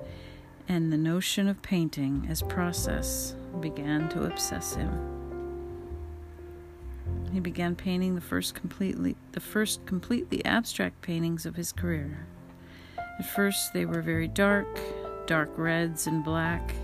and 0.68 0.92
the 0.92 0.96
notion 0.96 1.46
of 1.46 1.62
painting 1.62 2.26
as 2.28 2.42
process 2.42 3.36
began 3.60 4.08
to 4.08 4.24
obsess 4.24 4.74
him. 4.74 5.21
He 7.32 7.40
began 7.40 7.74
painting 7.74 8.14
the 8.14 8.20
first 8.20 8.54
completely 8.54 9.16
the 9.32 9.40
first 9.40 9.86
completely 9.86 10.44
abstract 10.44 11.00
paintings 11.00 11.46
of 11.46 11.56
his 11.56 11.72
career. 11.72 12.26
At 12.98 13.26
first 13.26 13.72
they 13.72 13.86
were 13.86 14.02
very 14.02 14.28
dark, 14.28 14.68
dark 15.26 15.50
reds 15.56 16.06
and 16.06 16.22
black, 16.22 16.74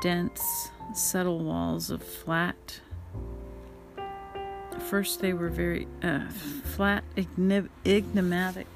dense, 0.00 0.68
subtle 0.92 1.38
walls 1.38 1.90
of 1.90 2.02
flat. 2.02 2.80
First, 4.80 5.20
they 5.20 5.32
were 5.32 5.48
very 5.48 5.88
uh, 6.02 6.28
flat, 6.74 7.04
enigmatic. 7.16 8.66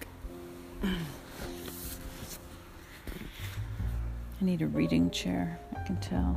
I 0.83 0.95
need 4.41 4.63
a 4.63 4.67
reading 4.67 5.11
chair, 5.11 5.59
I 5.77 5.85
can 5.85 6.01
tell. 6.01 6.33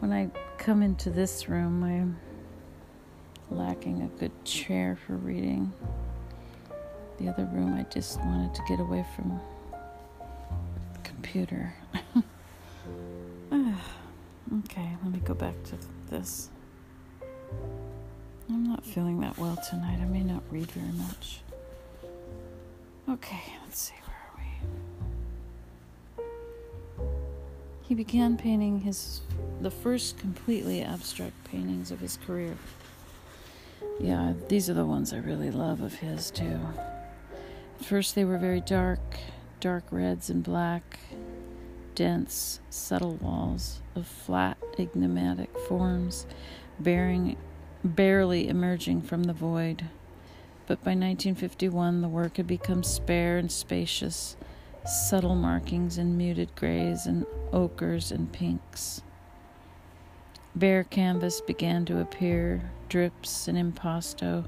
When 0.00 0.12
I 0.12 0.28
come 0.58 0.82
into 0.82 1.10
this 1.10 1.48
room, 1.48 1.82
I'm 1.82 2.18
lacking 3.50 4.02
a 4.02 4.08
good 4.18 4.32
chair 4.44 4.98
for 5.06 5.14
reading. 5.14 5.72
The 7.18 7.28
other 7.28 7.44
room, 7.46 7.74
I 7.74 7.82
just 7.84 8.18
wanted 8.20 8.54
to 8.54 8.62
get 8.68 8.80
away 8.80 9.04
from 9.16 9.40
the 10.94 11.00
computer. 11.02 11.74
Okay, 14.64 14.96
let 15.02 15.12
me 15.12 15.20
go 15.24 15.34
back 15.34 15.62
to 15.64 15.76
this. 16.08 16.48
I'm 18.48 18.64
not 18.64 18.82
feeling 18.84 19.20
that 19.20 19.36
well 19.36 19.58
tonight. 19.68 19.98
I 20.00 20.06
may 20.06 20.22
not 20.22 20.42
read 20.50 20.70
very 20.70 20.92
much. 20.92 21.40
Okay, 23.10 23.42
let's 23.64 23.78
see, 23.78 23.94
where 24.06 24.16
are 24.16 24.40
we? 26.18 26.24
He 27.82 27.94
began 27.94 28.38
painting 28.38 28.80
his 28.80 29.20
the 29.60 29.70
first 29.70 30.18
completely 30.18 30.82
abstract 30.82 31.44
paintings 31.44 31.90
of 31.90 32.00
his 32.00 32.16
career. 32.26 32.56
Yeah, 34.00 34.34
these 34.48 34.70
are 34.70 34.74
the 34.74 34.86
ones 34.86 35.12
I 35.12 35.18
really 35.18 35.50
love 35.50 35.80
of 35.80 35.94
his 35.94 36.30
too. 36.30 36.60
At 37.80 37.84
first 37.84 38.14
they 38.14 38.24
were 38.24 38.38
very 38.38 38.60
dark, 38.60 39.00
dark 39.60 39.84
reds 39.90 40.30
and 40.30 40.42
black, 40.42 41.00
dense, 41.96 42.60
subtle 42.70 43.14
walls 43.14 43.80
of 43.96 44.06
flat, 44.06 44.56
enigmatic 44.78 45.50
forms, 45.66 46.26
bearing, 46.78 47.36
barely 47.82 48.48
emerging 48.48 49.02
from 49.02 49.24
the 49.24 49.32
void. 49.32 49.86
But 50.68 50.84
by 50.84 50.90
1951, 50.90 52.00
the 52.00 52.08
work 52.08 52.36
had 52.36 52.46
become 52.46 52.84
spare 52.84 53.36
and 53.36 53.50
spacious, 53.50 54.36
subtle 54.84 55.34
markings 55.34 55.98
in 55.98 56.16
muted 56.16 56.54
grays 56.54 57.06
and 57.06 57.26
ochres 57.52 58.12
and 58.12 58.30
pinks. 58.30 59.02
Bare 60.58 60.84
canvas 60.84 61.40
began 61.40 61.84
to 61.86 62.00
appear, 62.00 62.70
drips 62.88 63.48
and 63.48 63.56
impasto 63.56 64.44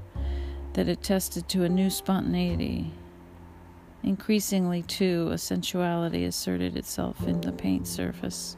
that 0.73 0.87
attested 0.87 1.47
to 1.49 1.63
a 1.63 1.69
new 1.69 1.89
spontaneity 1.89 2.91
Increasingly, 4.03 4.81
too, 4.81 5.29
a 5.31 5.37
sensuality 5.37 6.25
asserted 6.25 6.75
itself 6.75 7.27
in 7.27 7.39
the 7.41 7.51
paint 7.51 7.87
surface, 7.87 8.55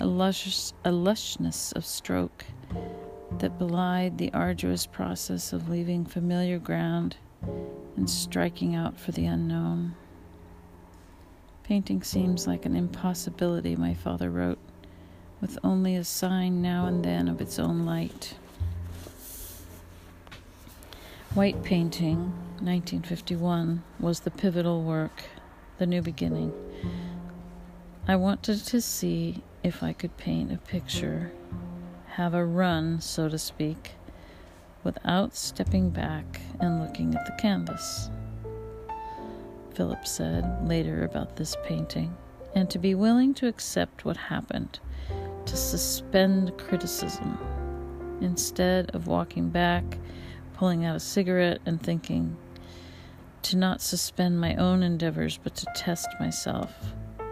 a, 0.00 0.06
lush, 0.06 0.72
a 0.84 0.90
lushness 0.90 1.72
of 1.76 1.84
stroke 1.84 2.44
that 3.38 3.58
belied 3.58 4.18
the 4.18 4.32
arduous 4.32 4.86
process 4.86 5.52
of 5.52 5.68
leaving 5.68 6.04
familiar 6.04 6.58
ground 6.58 7.16
and 7.96 8.10
striking 8.10 8.74
out 8.74 8.98
for 8.98 9.12
the 9.12 9.26
unknown. 9.26 9.94
Painting 11.62 12.02
seems 12.02 12.48
like 12.48 12.66
an 12.66 12.74
impossibility, 12.74 13.76
my 13.76 13.94
father 13.94 14.30
wrote, 14.30 14.58
with 15.42 15.58
only 15.64 15.96
a 15.96 16.04
sign 16.04 16.62
now 16.62 16.86
and 16.86 17.04
then 17.04 17.28
of 17.28 17.40
its 17.40 17.58
own 17.58 17.84
light. 17.84 18.36
White 21.34 21.62
painting, 21.64 22.18
1951, 22.60 23.82
was 23.98 24.20
the 24.20 24.30
pivotal 24.30 24.82
work, 24.82 25.24
the 25.78 25.86
new 25.86 26.00
beginning. 26.00 26.52
I 28.06 28.16
wanted 28.16 28.64
to 28.66 28.80
see 28.80 29.42
if 29.64 29.82
I 29.82 29.92
could 29.92 30.16
paint 30.16 30.52
a 30.52 30.58
picture, 30.58 31.32
have 32.12 32.34
a 32.34 32.44
run, 32.44 33.00
so 33.00 33.28
to 33.28 33.38
speak, 33.38 33.92
without 34.84 35.34
stepping 35.34 35.90
back 35.90 36.40
and 36.60 36.80
looking 36.80 37.14
at 37.14 37.26
the 37.26 37.32
canvas. 37.40 38.10
Philip 39.74 40.06
said 40.06 40.68
later 40.68 41.04
about 41.04 41.36
this 41.36 41.56
painting, 41.64 42.14
and 42.54 42.70
to 42.70 42.78
be 42.78 42.94
willing 42.94 43.34
to 43.34 43.48
accept 43.48 44.04
what 44.04 44.16
happened, 44.16 44.78
to 45.46 45.56
suspend 45.56 46.56
criticism, 46.58 47.38
instead 48.20 48.90
of 48.94 49.06
walking 49.06 49.50
back 49.50 49.84
pulling 50.62 50.84
out 50.84 50.94
a 50.94 51.00
cigarette 51.00 51.60
and 51.66 51.82
thinking 51.82 52.36
to 53.42 53.56
not 53.56 53.80
suspend 53.80 54.40
my 54.40 54.54
own 54.54 54.80
endeavors, 54.80 55.36
but 55.42 55.56
to 55.56 55.66
test 55.74 56.06
myself, 56.20 56.72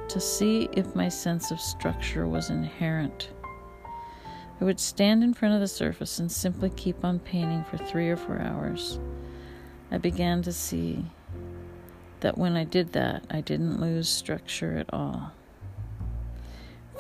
to 0.09 0.19
see 0.19 0.69
if 0.73 0.97
my 0.97 1.09
sense 1.09 1.53
of 1.53 1.61
structure 1.61 2.27
was 2.27 2.51
inherent. 2.51 3.31
I 4.61 4.65
would 4.65 4.81
stand 4.81 5.23
in 5.23 5.33
front 5.33 5.55
of 5.55 5.61
the 5.61 5.69
surface 5.69 6.19
and 6.19 6.33
simply 6.33 6.71
keep 6.71 7.05
on 7.05 7.21
painting 7.21 7.65
for 7.71 7.77
three 7.77 8.11
or 8.11 8.17
four 8.17 8.41
hours. 8.41 8.99
I 9.93 9.99
began 9.99 10.43
to 10.43 10.53
see 10.53 11.05
that 12.19 12.37
when 12.37 12.57
I 12.57 12.65
did 12.65 12.95
that, 12.95 13.23
I 13.31 13.43
didn't 13.43 13.81
lose 13.81 14.09
structure 14.09 14.77
at 14.77 14.93
all. 14.93 15.31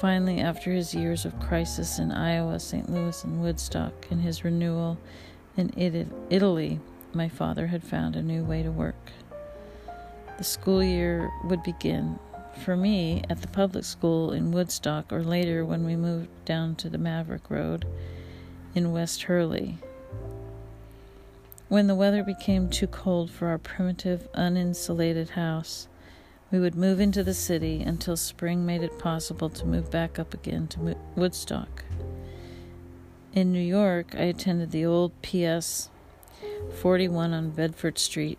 Finally, 0.00 0.40
after 0.40 0.72
his 0.72 0.94
years 0.94 1.26
of 1.26 1.38
crisis 1.40 1.98
in 1.98 2.10
Iowa, 2.10 2.58
St. 2.58 2.90
Louis, 2.90 3.22
and 3.22 3.42
Woodstock, 3.42 3.92
and 4.10 4.22
his 4.22 4.42
renewal 4.42 4.96
in 5.58 5.70
Italy, 6.30 6.80
my 7.12 7.28
father 7.28 7.66
had 7.66 7.84
found 7.84 8.16
a 8.16 8.22
new 8.22 8.42
way 8.42 8.62
to 8.62 8.70
work. 8.70 9.12
The 10.38 10.44
school 10.44 10.82
year 10.82 11.30
would 11.44 11.62
begin 11.62 12.18
for 12.64 12.76
me 12.76 13.22
at 13.28 13.42
the 13.42 13.48
public 13.48 13.84
school 13.84 14.32
in 14.32 14.52
Woodstock, 14.52 15.12
or 15.12 15.22
later 15.22 15.66
when 15.66 15.84
we 15.84 15.96
moved 15.96 16.30
down 16.46 16.76
to 16.76 16.88
the 16.88 16.96
Maverick 16.96 17.50
Road 17.50 17.84
in 18.74 18.92
West 18.92 19.24
Hurley. 19.24 19.76
When 21.68 21.88
the 21.88 21.94
weather 21.94 22.22
became 22.22 22.70
too 22.70 22.86
cold 22.86 23.30
for 23.30 23.48
our 23.48 23.58
primitive, 23.58 24.32
uninsulated 24.32 25.30
house, 25.30 25.88
we 26.50 26.58
would 26.58 26.74
move 26.74 27.00
into 27.00 27.22
the 27.22 27.34
city 27.34 27.82
until 27.82 28.16
spring 28.16 28.66
made 28.66 28.82
it 28.82 28.98
possible 28.98 29.48
to 29.48 29.66
move 29.66 29.90
back 29.90 30.18
up 30.18 30.34
again 30.34 30.66
to 30.68 30.96
Woodstock. 31.14 31.84
In 33.32 33.52
New 33.52 33.60
York, 33.60 34.14
I 34.16 34.22
attended 34.22 34.72
the 34.72 34.84
old 34.84 35.12
PS 35.22 35.90
41 36.80 37.32
on 37.32 37.50
Bedford 37.50 37.98
Street 37.98 38.38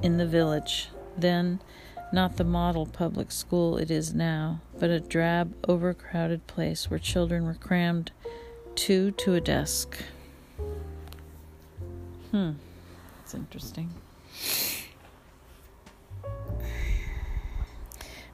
in 0.00 0.16
the 0.16 0.26
village, 0.26 0.88
then 1.16 1.60
not 2.12 2.36
the 2.36 2.44
model 2.44 2.86
public 2.86 3.30
school 3.30 3.76
it 3.76 3.90
is 3.90 4.14
now, 4.14 4.60
but 4.78 4.90
a 4.90 5.00
drab, 5.00 5.54
overcrowded 5.68 6.46
place 6.46 6.90
where 6.90 6.98
children 6.98 7.44
were 7.44 7.54
crammed 7.54 8.12
two 8.74 9.10
to 9.12 9.34
a 9.34 9.40
desk. 9.40 10.02
Hmm. 12.30 12.52
That's 13.18 13.34
interesting. 13.34 13.90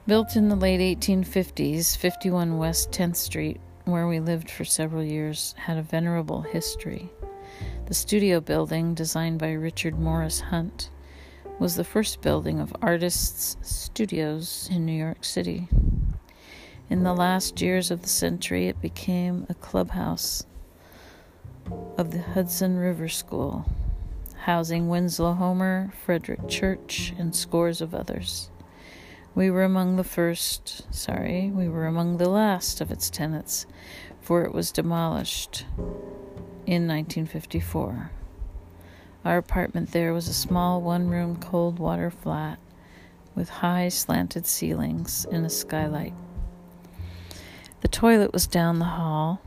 Built 0.09 0.35
in 0.35 0.49
the 0.49 0.55
late 0.55 0.79
1850s, 0.99 1.95
51 1.95 2.57
West 2.57 2.89
10th 2.89 3.15
Street, 3.15 3.61
where 3.85 4.07
we 4.07 4.19
lived 4.19 4.49
for 4.49 4.65
several 4.65 5.03
years, 5.03 5.53
had 5.55 5.77
a 5.77 5.83
venerable 5.83 6.41
history. 6.41 7.11
The 7.85 7.93
studio 7.93 8.39
building, 8.39 8.95
designed 8.95 9.37
by 9.37 9.51
Richard 9.51 9.99
Morris 9.99 10.39
Hunt, 10.39 10.89
was 11.59 11.75
the 11.75 11.83
first 11.83 12.21
building 12.21 12.59
of 12.59 12.75
artists' 12.81 13.57
studios 13.61 14.67
in 14.71 14.83
New 14.83 14.97
York 14.97 15.23
City. 15.23 15.67
In 16.89 17.03
the 17.03 17.13
last 17.13 17.61
years 17.61 17.91
of 17.91 18.01
the 18.01 18.09
century, 18.09 18.67
it 18.67 18.81
became 18.81 19.45
a 19.47 19.53
clubhouse 19.53 20.43
of 21.99 22.09
the 22.09 22.23
Hudson 22.23 22.77
River 22.77 23.09
School, 23.09 23.63
housing 24.45 24.89
Winslow 24.89 25.33
Homer, 25.33 25.93
Frederick 26.03 26.47
Church, 26.47 27.13
and 27.19 27.35
scores 27.35 27.79
of 27.79 27.93
others. 27.93 28.49
We 29.35 29.49
were 29.51 29.63
among 29.63 29.95
the 29.95 30.03
first, 30.03 30.93
sorry, 30.93 31.51
we 31.53 31.69
were 31.69 31.85
among 31.85 32.17
the 32.17 32.29
last 32.29 32.81
of 32.81 32.91
its 32.91 33.09
tenants, 33.09 33.65
for 34.21 34.43
it 34.43 34.53
was 34.53 34.71
demolished 34.71 35.65
in 36.65 36.87
1954. 36.87 38.11
Our 39.25 39.37
apartment 39.37 39.91
there 39.91 40.13
was 40.13 40.27
a 40.27 40.33
small 40.33 40.81
one 40.81 41.09
room 41.09 41.37
cold 41.37 41.77
water 41.77 42.09
flat 42.09 42.59
with 43.35 43.49
high 43.49 43.89
slanted 43.89 44.47
ceilings 44.47 45.25
and 45.31 45.45
a 45.45 45.49
skylight. 45.49 46.13
The 47.81 47.87
toilet 47.87 48.33
was 48.33 48.47
down 48.47 48.79
the 48.79 48.85
hall, 48.85 49.41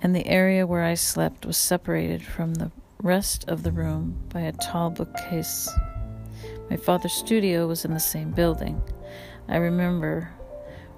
and 0.00 0.16
the 0.16 0.26
area 0.26 0.66
where 0.66 0.82
I 0.82 0.94
slept 0.94 1.46
was 1.46 1.56
separated 1.56 2.22
from 2.22 2.54
the 2.54 2.72
rest 3.02 3.44
of 3.48 3.62
the 3.62 3.72
room 3.72 4.16
by 4.30 4.40
a 4.40 4.52
tall 4.52 4.90
bookcase. 4.90 5.68
My 6.72 6.78
father's 6.78 7.12
studio 7.12 7.66
was 7.66 7.84
in 7.84 7.92
the 7.92 8.00
same 8.00 8.30
building. 8.30 8.82
I 9.46 9.56
remember 9.58 10.30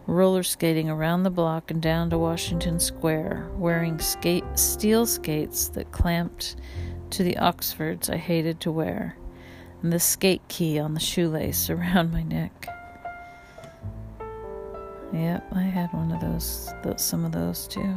roller 0.06 0.44
skating 0.44 0.88
around 0.88 1.24
the 1.24 1.30
block 1.30 1.72
and 1.72 1.82
down 1.82 2.10
to 2.10 2.16
Washington 2.16 2.78
Square, 2.78 3.50
wearing 3.56 3.98
skate, 3.98 4.44
steel 4.54 5.04
skates 5.04 5.66
that 5.70 5.90
clamped 5.90 6.54
to 7.10 7.24
the 7.24 7.36
Oxfords 7.38 8.08
I 8.08 8.18
hated 8.18 8.60
to 8.60 8.70
wear, 8.70 9.16
and 9.82 9.92
the 9.92 9.98
skate 9.98 10.46
key 10.46 10.78
on 10.78 10.94
the 10.94 11.00
shoelace 11.00 11.68
around 11.70 12.12
my 12.12 12.22
neck. 12.22 12.68
Yep, 15.12 15.44
I 15.56 15.62
had 15.62 15.92
one 15.92 16.12
of 16.12 16.20
those, 16.20 16.72
those 16.84 17.02
some 17.02 17.24
of 17.24 17.32
those 17.32 17.66
too. 17.66 17.96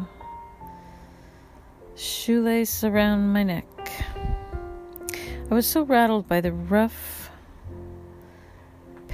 Shoelace 1.96 2.84
around 2.84 3.32
my 3.32 3.44
neck. 3.44 3.68
I 5.52 5.54
was 5.54 5.68
so 5.68 5.84
rattled 5.84 6.28
by 6.28 6.42
the 6.42 6.52
rough, 6.52 7.17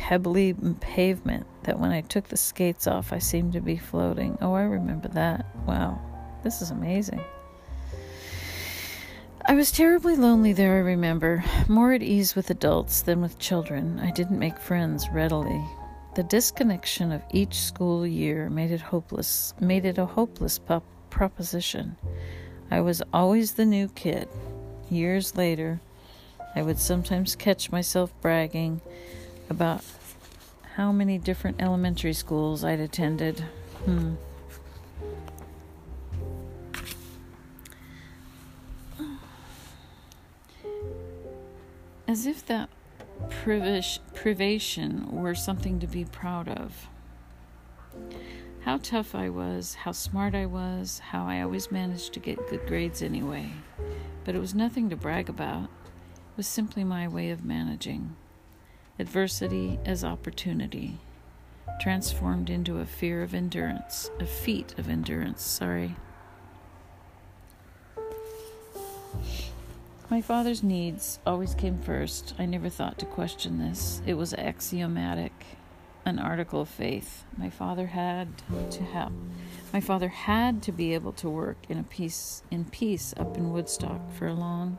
pebbly 0.04 0.54
pavement 0.82 1.46
that 1.64 1.80
when 1.80 1.92
I 1.92 2.02
took 2.02 2.28
the 2.28 2.36
skates 2.36 2.88
off, 2.88 3.14
I 3.14 3.20
seemed 3.20 3.54
to 3.54 3.62
be 3.62 3.78
floating. 3.78 4.38
Oh, 4.42 4.54
I 4.54 4.64
remember 4.64 5.08
that. 5.08 5.46
Wow, 5.66 5.98
this 6.44 6.62
is 6.62 6.72
amazing. 6.72 7.24
I 9.46 9.56
was 9.56 9.72
terribly 9.72 10.18
lonely 10.18 10.52
there, 10.52 10.74
I 10.76 10.80
remember, 10.80 11.42
more 11.70 11.94
at 11.94 12.04
ease 12.04 12.36
with 12.36 12.50
adults 12.50 13.02
than 13.02 13.22
with 13.22 13.40
children. 13.40 13.98
I 14.02 14.12
didn't 14.12 14.40
make 14.40 14.58
friends 14.58 15.08
readily. 15.10 15.64
The 16.16 16.24
disconnection 16.24 17.14
of 17.14 17.24
each 17.32 17.58
school 17.58 18.06
year 18.06 18.50
made 18.50 18.72
it 18.72 18.82
hopeless, 18.82 19.54
made 19.62 19.86
it 19.86 19.98
a 19.98 20.06
hopeless 20.06 20.60
proposition. 21.12 21.96
I 22.70 22.82
was 22.82 23.02
always 23.14 23.54
the 23.54 23.66
new 23.66 23.88
kid. 23.88 24.28
Years 24.90 25.38
later, 25.38 25.80
I 26.58 26.62
would 26.62 26.78
sometimes 26.78 27.38
catch 27.38 27.72
myself 27.72 28.14
bragging 28.20 28.82
about 29.54 29.84
how 30.76 30.92
many 30.92 31.18
different 31.18 31.62
elementary 31.62 32.14
schools 32.14 32.64
I'd 32.64 32.80
attended. 32.80 33.40
Hmm. 33.86 34.16
as 42.14 42.28
if 42.28 42.46
that 42.46 42.70
privation 44.14 45.08
were 45.12 45.34
something 45.34 45.80
to 45.80 45.88
be 45.88 46.06
proud 46.06 46.48
of. 46.48 46.88
How 48.62 48.78
tough 48.78 49.16
I 49.16 49.30
was, 49.30 49.74
how 49.74 49.94
smart 49.94 50.36
I 50.36 50.46
was, 50.46 51.00
how 51.00 51.26
I 51.26 51.42
always 51.42 51.72
managed 51.72 52.14
to 52.14 52.20
get 52.20 52.48
good 52.50 52.68
grades 52.68 53.02
anyway. 53.02 53.52
But 54.26 54.36
it 54.36 54.40
was 54.40 54.54
nothing 54.54 54.92
to 54.92 54.96
brag 54.96 55.28
about. 55.28 55.64
It 55.64 56.38
was 56.38 56.46
simply 56.46 56.84
my 56.84 57.08
way 57.08 57.32
of 57.32 57.44
managing. 57.44 58.16
Adversity 59.00 59.80
as 59.86 60.04
opportunity, 60.04 61.00
transformed 61.82 62.50
into 62.50 62.78
a 62.78 62.86
fear 62.86 63.24
of 63.24 63.34
endurance, 63.34 64.12
a 64.20 64.26
feat 64.26 64.78
of 64.78 64.88
endurance, 64.88 65.42
sorry. 65.42 65.96
My 70.12 70.22
father's 70.22 70.62
needs 70.62 71.20
always 71.26 71.56
came 71.56 71.80
first. 71.80 72.36
I 72.38 72.46
never 72.46 72.70
thought 72.70 73.00
to 73.00 73.08
question 73.08 73.58
this. 73.58 74.00
It 74.06 74.14
was 74.14 74.36
axiomatic, 74.36 75.34
an 76.06 76.20
article 76.20 76.62
of 76.62 76.70
faith. 76.70 77.24
My 77.36 77.50
father 77.50 77.88
had 77.88 78.28
to 78.70 78.84
have 78.84 79.12
my 79.74 79.80
father 79.80 80.10
had 80.10 80.62
to 80.62 80.72
be 80.72 80.94
able 80.94 81.14
to 81.14 81.28
work 81.28 81.58
in 81.68 81.80
a 81.80 81.84
peace 81.84 82.44
in 82.52 82.66
peace 82.66 83.16
up 83.18 83.38
in 83.38 83.52
Woodstock 83.52 84.12
for 84.12 84.32
long 84.32 84.78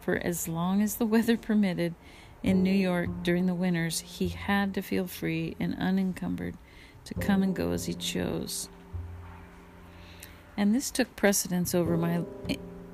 for 0.00 0.16
as 0.16 0.48
long 0.48 0.82
as 0.82 0.96
the 0.96 1.06
weather 1.06 1.38
permitted 1.38 1.94
in 2.42 2.62
New 2.62 2.70
York 2.70 3.08
during 3.22 3.46
the 3.46 3.54
winters. 3.54 4.00
He 4.00 4.28
had 4.28 4.74
to 4.74 4.82
feel 4.82 5.06
free 5.06 5.56
and 5.58 5.76
unencumbered 5.78 6.56
to 7.04 7.14
come 7.14 7.42
and 7.42 7.54
go 7.54 7.72
as 7.72 7.86
he 7.86 7.94
chose. 7.94 8.68
And 10.56 10.74
this 10.74 10.90
took 10.90 11.14
precedence 11.16 11.74
over 11.74 11.96
my 11.96 12.24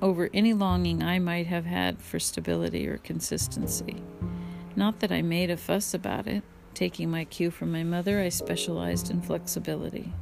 over 0.02 0.28
any 0.34 0.52
longing 0.52 1.02
I 1.02 1.18
might 1.18 1.46
have 1.46 1.64
had 1.64 1.98
for 1.98 2.20
stability 2.20 2.86
or 2.86 2.98
consistency. 2.98 4.02
Not 4.76 5.00
that 5.00 5.10
I 5.10 5.22
made 5.22 5.50
a 5.50 5.56
fuss 5.56 5.94
about 5.94 6.26
it. 6.26 6.42
Taking 6.74 7.10
my 7.10 7.24
cue 7.24 7.50
from 7.50 7.72
my 7.72 7.84
mother, 7.84 8.20
I 8.20 8.28
specialized 8.28 9.10
in 9.10 9.22
flexibility. 9.22 10.12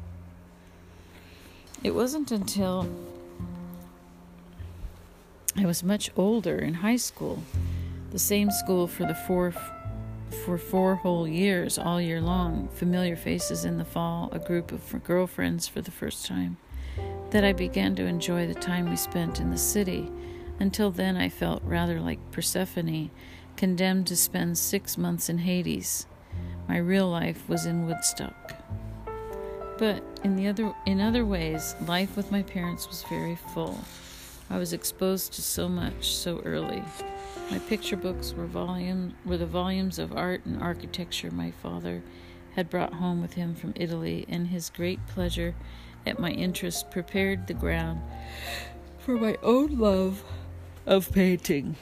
It 1.82 1.94
wasn't 1.94 2.30
until 2.30 2.88
I 5.56 5.66
was 5.66 5.82
much 5.82 6.10
older 6.16 6.58
in 6.58 6.74
high 6.74 6.96
school, 6.96 7.42
the 8.12 8.18
same 8.18 8.50
school 8.50 8.86
for 8.86 9.04
the 9.04 9.14
four 9.14 9.52
for 10.44 10.56
four 10.56 10.94
whole 10.94 11.26
years, 11.28 11.78
all 11.78 12.00
year 12.00 12.20
long, 12.20 12.68
familiar 12.68 13.16
faces 13.16 13.64
in 13.64 13.76
the 13.76 13.84
fall, 13.84 14.30
a 14.32 14.38
group 14.38 14.72
of 14.72 15.04
girlfriends 15.04 15.68
for 15.68 15.82
the 15.82 15.90
first 15.90 16.24
time 16.24 16.56
that 17.30 17.44
I 17.44 17.52
began 17.52 17.94
to 17.96 18.04
enjoy 18.04 18.46
the 18.46 18.54
time 18.54 18.90
we 18.90 18.96
spent 18.96 19.40
in 19.40 19.50
the 19.50 19.58
city. 19.58 20.10
Until 20.60 20.90
then, 20.90 21.16
I 21.16 21.30
felt 21.30 21.62
rather 21.64 21.98
like 21.98 22.18
Persephone, 22.30 23.10
condemned 23.56 24.06
to 24.08 24.16
spend 24.16 24.58
six 24.58 24.98
months 24.98 25.28
in 25.28 25.38
Hades. 25.38 26.06
My 26.68 26.76
real 26.76 27.08
life 27.08 27.48
was 27.48 27.64
in 27.66 27.86
Woodstock. 27.86 28.54
But 29.78 30.04
in 30.22 30.36
the 30.36 30.46
other 30.48 30.74
in 30.86 31.00
other 31.00 31.24
ways, 31.24 31.74
life 31.86 32.16
with 32.16 32.30
my 32.30 32.42
parents 32.42 32.86
was 32.86 33.02
very 33.04 33.36
full. 33.54 33.78
I 34.52 34.58
was 34.58 34.74
exposed 34.74 35.32
to 35.32 35.42
so 35.42 35.66
much 35.66 36.14
so 36.14 36.40
early. 36.44 36.82
My 37.50 37.58
picture 37.58 37.96
books 37.96 38.34
were 38.34 38.44
volume 38.44 39.14
were 39.24 39.38
the 39.38 39.46
volumes 39.46 39.98
of 39.98 40.14
art 40.14 40.44
and 40.44 40.62
architecture 40.62 41.30
my 41.30 41.50
father 41.50 42.02
had 42.54 42.68
brought 42.68 42.92
home 42.92 43.22
with 43.22 43.32
him 43.32 43.54
from 43.54 43.72
Italy, 43.76 44.26
and 44.28 44.48
his 44.48 44.68
great 44.68 45.06
pleasure 45.06 45.54
at 46.04 46.18
my 46.18 46.32
interest 46.32 46.90
prepared 46.90 47.46
the 47.46 47.54
ground 47.54 48.02
for 48.98 49.16
my 49.16 49.38
own 49.42 49.78
love 49.78 50.22
of 50.84 51.10
painting. 51.12 51.74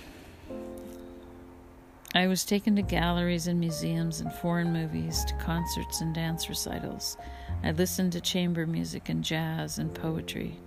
I 2.14 2.28
was 2.28 2.44
taken 2.44 2.76
to 2.76 2.82
galleries 2.82 3.48
and 3.48 3.58
museums 3.58 4.20
and 4.20 4.32
foreign 4.32 4.72
movies, 4.72 5.24
to 5.24 5.34
concerts 5.34 6.02
and 6.02 6.14
dance 6.14 6.48
recitals. 6.48 7.16
I 7.64 7.72
listened 7.72 8.12
to 8.12 8.20
chamber 8.20 8.64
music 8.64 9.08
and 9.08 9.24
jazz 9.24 9.76
and 9.76 9.92
poetry. 9.92 10.60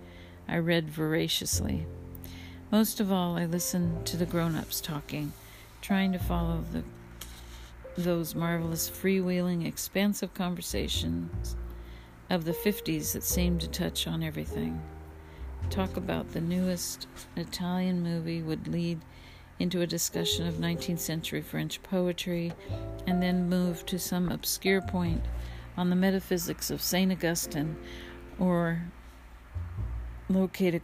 I 0.48 0.58
read 0.58 0.90
voraciously. 0.90 1.86
Most 2.70 3.00
of 3.00 3.12
all, 3.12 3.36
I 3.36 3.46
listened 3.46 4.06
to 4.06 4.16
the 4.16 4.26
grown 4.26 4.54
ups 4.54 4.80
talking, 4.80 5.32
trying 5.80 6.12
to 6.12 6.18
follow 6.18 6.64
the, 6.72 6.82
those 7.96 8.34
marvelous 8.34 8.90
freewheeling, 8.90 9.66
expansive 9.66 10.34
conversations 10.34 11.56
of 12.30 12.44
the 12.44 12.52
50s 12.52 13.12
that 13.12 13.22
seemed 13.22 13.60
to 13.60 13.68
touch 13.68 14.06
on 14.06 14.22
everything. 14.22 14.82
Talk 15.70 15.96
about 15.96 16.32
the 16.32 16.40
newest 16.40 17.06
Italian 17.36 18.02
movie 18.02 18.42
would 18.42 18.68
lead 18.68 19.00
into 19.58 19.82
a 19.82 19.86
discussion 19.86 20.46
of 20.46 20.54
19th 20.54 20.98
century 20.98 21.40
French 21.40 21.82
poetry 21.82 22.52
and 23.06 23.22
then 23.22 23.48
move 23.48 23.86
to 23.86 23.98
some 23.98 24.30
obscure 24.30 24.80
point 24.80 25.22
on 25.76 25.90
the 25.90 25.96
metaphysics 25.96 26.70
of 26.70 26.82
St. 26.82 27.12
Augustine 27.12 27.76
or 28.38 28.82
locate 30.28 30.74
a 30.74 30.80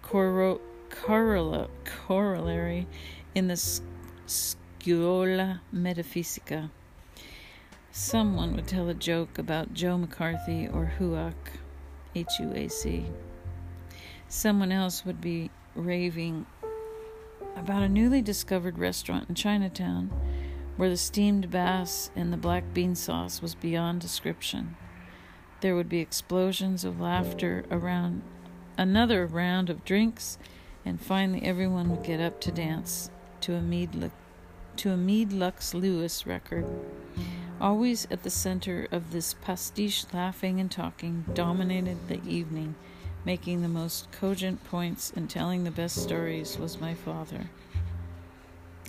corollary 2.06 2.86
in 3.34 3.48
the 3.48 3.80
Scuola 4.26 5.60
Metafisica. 5.74 6.70
Someone 7.90 8.54
would 8.54 8.68
tell 8.68 8.88
a 8.88 8.94
joke 8.94 9.38
about 9.38 9.74
Joe 9.74 9.98
McCarthy 9.98 10.68
or 10.68 10.92
Huac, 10.98 11.34
H 12.14 12.38
U 12.38 12.52
A 12.54 12.68
C. 12.68 13.06
Someone 14.28 14.70
else 14.70 15.04
would 15.04 15.20
be 15.20 15.50
raving 15.74 16.46
about 17.56 17.82
a 17.82 17.88
newly 17.88 18.22
discovered 18.22 18.78
restaurant 18.78 19.28
in 19.28 19.34
Chinatown 19.34 20.10
where 20.76 20.88
the 20.88 20.96
steamed 20.96 21.50
bass 21.50 22.10
and 22.14 22.32
the 22.32 22.36
black 22.36 22.72
bean 22.72 22.94
sauce 22.94 23.42
was 23.42 23.54
beyond 23.54 24.00
description. 24.00 24.76
There 25.60 25.74
would 25.74 25.88
be 25.88 25.98
explosions 25.98 26.84
of 26.84 27.00
laughter 27.00 27.64
around 27.70 28.22
another 28.80 29.26
round 29.26 29.68
of 29.68 29.84
drinks, 29.84 30.38
and 30.84 31.00
finally 31.00 31.42
everyone 31.42 31.90
would 31.90 32.02
get 32.02 32.20
up 32.20 32.40
to 32.40 32.50
dance 32.50 33.10
to 33.42 33.54
a 33.54 33.60
Meade, 33.60 34.10
to 34.76 34.90
a 34.90 34.96
Meade 34.96 35.32
Lux 35.32 35.74
Lewis 35.74 36.26
record. 36.26 36.66
Always 37.60 38.06
at 38.10 38.22
the 38.22 38.30
center 38.30 38.88
of 38.90 39.12
this 39.12 39.34
pastiche, 39.34 40.06
laughing 40.14 40.58
and 40.60 40.70
talking 40.70 41.26
dominated 41.34 42.08
the 42.08 42.20
evening 42.26 42.74
making 43.24 43.62
the 43.62 43.68
most 43.68 44.10
cogent 44.12 44.64
points 44.64 45.12
and 45.14 45.28
telling 45.28 45.64
the 45.64 45.70
best 45.70 46.02
stories 46.02 46.58
was 46.58 46.80
my 46.80 46.94
father. 46.94 47.50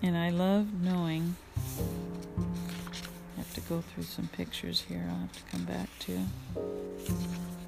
And 0.01 0.17
I 0.17 0.30
love 0.30 0.82
knowing. 0.82 1.36
I 1.77 3.38
have 3.38 3.54
to 3.56 3.62
go 3.62 3.82
through 3.82 4.04
some 4.04 4.30
pictures 4.30 4.82
here, 4.88 5.06
I'll 5.10 5.17
have 5.17 5.34
to 5.34 5.43
come 5.51 5.65
back 5.65 5.89
to. 5.99 7.61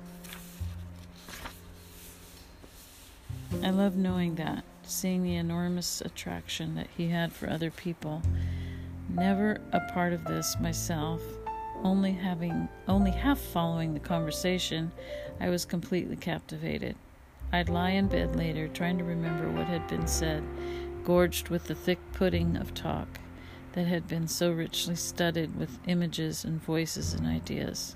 I 3.62 3.70
love 3.70 3.96
knowing 3.96 4.36
that, 4.36 4.64
seeing 4.84 5.24
the 5.24 5.36
enormous 5.36 6.02
attraction 6.02 6.76
that 6.76 6.88
he 6.98 7.10
had 7.10 7.32
for 7.32 7.50
other 7.50 7.72
people. 7.72 8.22
Never 9.10 9.60
a 9.72 9.80
part 9.92 10.14
of 10.14 10.26
this 10.26 10.58
myself, 10.60 11.22
only 11.84 12.14
having 12.14 12.68
only 12.88 13.12
half 13.12 13.40
following 13.40 13.94
the 13.94 14.00
conversation, 14.00 14.92
I 15.40 15.50
was 15.50 15.66
completely 15.66 16.16
captivated. 16.16 16.96
I'd 17.52 17.70
lie 17.70 17.92
in 17.92 18.08
bed 18.08 18.36
later, 18.36 18.68
trying 18.68 18.98
to 18.98 19.04
remember 19.04 19.50
what 19.50 19.68
had 19.68 19.88
been 19.88 20.08
said, 20.08 20.44
gorged 21.04 21.50
with 21.50 21.66
the 21.66 21.76
thick 21.76 22.00
pudding 22.14 22.58
of 22.58 22.74
talk 22.74 23.20
that 23.74 23.88
had 23.88 24.08
been 24.08 24.28
so 24.28 24.52
richly 24.52 24.96
studded 24.96 25.58
with 25.58 25.78
images 25.88 26.44
and 26.44 26.62
voices 26.64 27.14
and 27.14 27.28
ideas. 27.28 27.96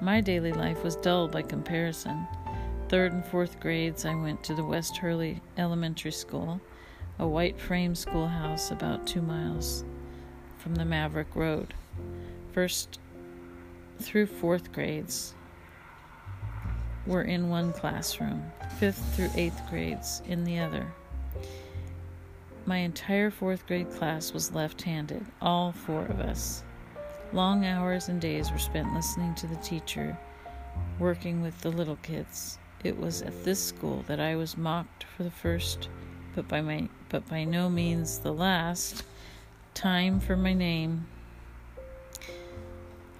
My 0.00 0.20
daily 0.20 0.52
life 0.52 0.84
was 0.84 0.96
dull 0.96 1.28
by 1.28 1.42
comparison. 1.42 2.26
Third 2.88 3.12
and 3.12 3.22
fourth 3.22 3.60
grades, 3.60 4.06
I 4.06 4.14
went 4.14 4.42
to 4.44 4.54
the 4.54 4.64
West 4.64 4.96
Hurley 4.96 5.42
Elementary 5.58 6.10
School, 6.10 6.58
a 7.18 7.28
white 7.28 7.60
frame 7.60 7.94
schoolhouse 7.94 8.70
about 8.70 9.06
two 9.06 9.20
miles 9.20 9.84
from 10.56 10.74
the 10.74 10.86
Maverick 10.86 11.36
Road. 11.36 11.74
First 12.52 12.98
through 14.00 14.24
fourth 14.24 14.72
grades, 14.72 15.34
were 17.06 17.22
in 17.22 17.50
one 17.50 17.74
classroom, 17.74 18.50
fifth 18.78 19.02
through 19.14 19.30
eighth 19.34 19.60
grades 19.68 20.22
in 20.26 20.44
the 20.44 20.58
other. 20.58 20.86
My 22.64 22.78
entire 22.78 23.30
fourth 23.30 23.66
grade 23.66 23.90
class 23.90 24.32
was 24.32 24.54
left 24.54 24.80
handed, 24.80 25.26
all 25.42 25.72
four 25.72 26.06
of 26.06 26.20
us. 26.20 26.62
Long 27.34 27.66
hours 27.66 28.08
and 28.08 28.18
days 28.18 28.50
were 28.50 28.58
spent 28.58 28.94
listening 28.94 29.34
to 29.34 29.46
the 29.46 29.56
teacher, 29.56 30.16
working 30.98 31.42
with 31.42 31.58
the 31.60 31.70
little 31.70 31.96
kids. 31.96 32.58
It 32.84 32.98
was 32.98 33.22
at 33.22 33.44
this 33.44 33.62
school 33.62 34.04
that 34.06 34.20
I 34.20 34.36
was 34.36 34.56
mocked 34.56 35.04
for 35.04 35.24
the 35.24 35.30
first, 35.30 35.88
but 36.34 36.46
by 36.48 36.60
my 36.60 36.88
but 37.08 37.28
by 37.28 37.44
no 37.44 37.68
means 37.68 38.18
the 38.18 38.32
last, 38.32 39.04
time 39.74 40.20
for 40.20 40.36
my 40.36 40.52
name 40.52 41.06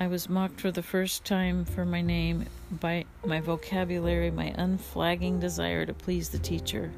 I 0.01 0.07
was 0.07 0.29
mocked 0.29 0.61
for 0.61 0.71
the 0.71 0.83
first 0.83 1.25
time 1.25 1.65
for 1.65 1.85
my 1.85 2.01
name 2.03 2.47
by 2.71 3.05
my 3.27 3.41
vocabulary, 3.41 4.31
my 4.31 4.55
unflagging 4.57 5.41
desire 5.41 5.85
to 5.85 5.93
please 5.93 6.29
the 6.29 6.39
teacher. 6.39 6.93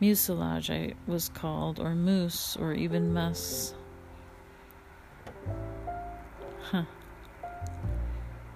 Mucilage, 0.00 0.68
I 0.68 0.94
was 1.06 1.28
called, 1.28 1.78
or 1.78 1.94
moose, 1.94 2.56
or 2.56 2.72
even 2.72 3.14
muss. 3.14 3.74
Huh. 6.62 6.86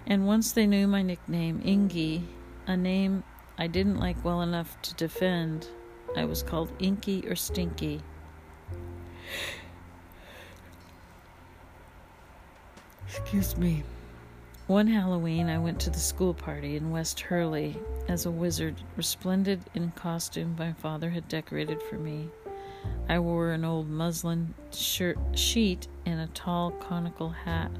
And 0.09 0.27
once 0.27 0.51
they 0.51 0.67
knew 0.67 0.89
my 0.89 1.03
nickname, 1.03 1.61
Ingy, 1.61 2.25
a 2.67 2.77
name 2.77 3.23
I 3.59 3.67
didn't 3.67 3.99
like 3.99 4.23
well 4.25 4.43
enough 4.43 4.81
to 4.83 4.95
defend, 4.95 5.69
I 6.17 6.25
was 6.25 6.43
called 6.43 6.71
Inky 6.79 7.27
or 7.27 7.35
Stinky. 7.37 8.03
Excuse 13.09 13.57
me. 13.57 13.83
One 14.67 14.89
Halloween, 14.89 15.49
I 15.49 15.59
went 15.59 15.79
to 15.81 15.91
the 15.91 15.99
school 15.99 16.35
party 16.35 16.77
in 16.77 16.91
West 16.91 17.21
Hurley 17.21 17.79
as 18.09 18.27
a 18.27 18.31
wizard, 18.31 18.75
resplendent 18.97 19.63
in 19.75 19.93
costume 19.93 20.57
my 20.59 20.73
father 20.73 21.11
had 21.11 21.29
decorated 21.29 21.81
for 21.83 21.97
me. 21.97 22.29
I 23.09 23.21
wore 23.21 23.53
an 23.53 23.65
old 23.65 23.89
muslin 23.89 24.55
shirt 24.73 25.19
sheet 25.35 25.87
and 26.05 26.21
a 26.21 26.27
tall 26.29 26.73
conical 26.73 27.31
hat 27.31 27.71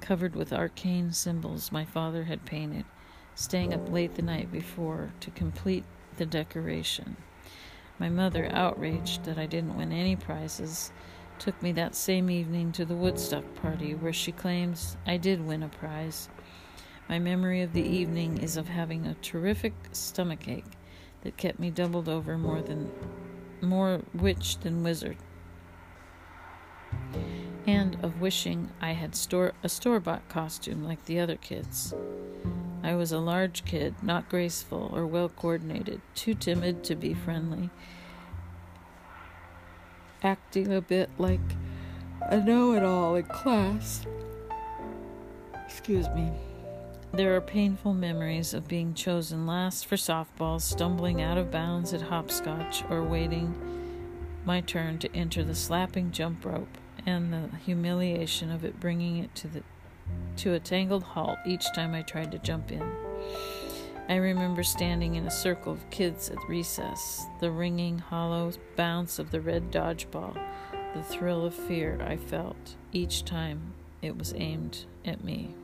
covered 0.00 0.34
with 0.34 0.52
arcane 0.52 1.12
symbols 1.12 1.70
my 1.70 1.84
father 1.84 2.24
had 2.24 2.46
painted, 2.46 2.86
staying 3.38 3.72
up 3.72 3.88
late 3.92 4.16
the 4.16 4.22
night 4.22 4.50
before 4.50 5.12
to 5.20 5.30
complete 5.30 5.84
the 6.16 6.26
decoration. 6.26 7.16
My 7.96 8.08
mother, 8.08 8.50
outraged 8.52 9.22
that 9.24 9.38
I 9.38 9.46
didn't 9.46 9.76
win 9.76 9.92
any 9.92 10.16
prizes, 10.16 10.90
took 11.38 11.62
me 11.62 11.70
that 11.72 11.94
same 11.94 12.30
evening 12.30 12.72
to 12.72 12.84
the 12.84 12.96
Woodstock 12.96 13.44
party 13.62 13.94
where 13.94 14.12
she 14.12 14.32
claims 14.32 14.96
I 15.06 15.18
did 15.18 15.46
win 15.46 15.62
a 15.62 15.68
prize. 15.68 16.28
My 17.08 17.20
memory 17.20 17.62
of 17.62 17.74
the 17.74 17.88
evening 17.88 18.38
is 18.38 18.56
of 18.56 18.66
having 18.66 19.06
a 19.06 19.14
terrific 19.14 19.72
stomachache 19.92 20.72
that 21.22 21.36
kept 21.36 21.60
me 21.60 21.70
doubled 21.70 22.08
over 22.08 22.36
more 22.36 22.60
than 22.60 22.90
more 23.60 24.02
witch 24.14 24.58
than 24.58 24.82
wizard. 24.82 25.16
And 27.68 27.96
of 28.02 28.20
wishing 28.20 28.72
I 28.80 28.92
had 28.92 29.14
store 29.14 29.52
a 29.62 29.68
store 29.68 30.00
bought 30.00 30.28
costume 30.28 30.82
like 30.82 31.04
the 31.04 31.20
other 31.20 31.36
kids. 31.36 31.94
I 32.82 32.94
was 32.94 33.12
a 33.12 33.18
large 33.18 33.64
kid, 33.64 33.94
not 34.02 34.28
graceful 34.28 34.90
or 34.92 35.06
well 35.06 35.28
coordinated, 35.28 36.00
too 36.14 36.34
timid 36.34 36.84
to 36.84 36.94
be 36.94 37.14
friendly, 37.14 37.70
acting 40.22 40.72
a 40.72 40.80
bit 40.80 41.10
like 41.18 41.40
a 42.22 42.38
know 42.38 42.74
it 42.74 42.82
all 42.82 43.14
in 43.16 43.24
class. 43.24 44.06
Excuse 45.66 46.08
me. 46.10 46.30
There 47.12 47.34
are 47.34 47.40
painful 47.40 47.94
memories 47.94 48.52
of 48.52 48.68
being 48.68 48.92
chosen 48.92 49.46
last 49.46 49.86
for 49.86 49.96
softball, 49.96 50.60
stumbling 50.60 51.22
out 51.22 51.38
of 51.38 51.50
bounds 51.50 51.94
at 51.94 52.02
hopscotch, 52.02 52.84
or 52.90 53.02
waiting 53.02 53.54
my 54.44 54.60
turn 54.60 54.98
to 54.98 55.14
enter 55.14 55.42
the 55.42 55.54
slapping 55.54 56.12
jump 56.12 56.44
rope, 56.44 56.78
and 57.06 57.32
the 57.32 57.56
humiliation 57.64 58.50
of 58.50 58.64
it 58.64 58.78
bringing 58.78 59.16
it 59.16 59.34
to 59.36 59.48
the 59.48 59.62
to 60.36 60.54
a 60.54 60.60
tangled 60.60 61.02
halt 61.02 61.38
each 61.44 61.72
time 61.74 61.94
I 61.94 62.02
tried 62.02 62.30
to 62.32 62.38
jump 62.38 62.70
in. 62.70 62.82
I 64.08 64.16
remember 64.16 64.62
standing 64.62 65.16
in 65.16 65.26
a 65.26 65.30
circle 65.30 65.72
of 65.72 65.90
kids 65.90 66.30
at 66.30 66.48
recess, 66.48 67.26
the 67.40 67.50
ringing, 67.50 67.98
hollow 67.98 68.52
bounce 68.74 69.18
of 69.18 69.30
the 69.30 69.40
red 69.40 69.70
dodgeball, 69.70 70.34
the 70.94 71.02
thrill 71.02 71.44
of 71.44 71.54
fear 71.54 72.00
I 72.00 72.16
felt 72.16 72.76
each 72.92 73.24
time 73.24 73.74
it 74.00 74.16
was 74.16 74.32
aimed 74.34 74.86
at 75.04 75.22
me. 75.22 75.54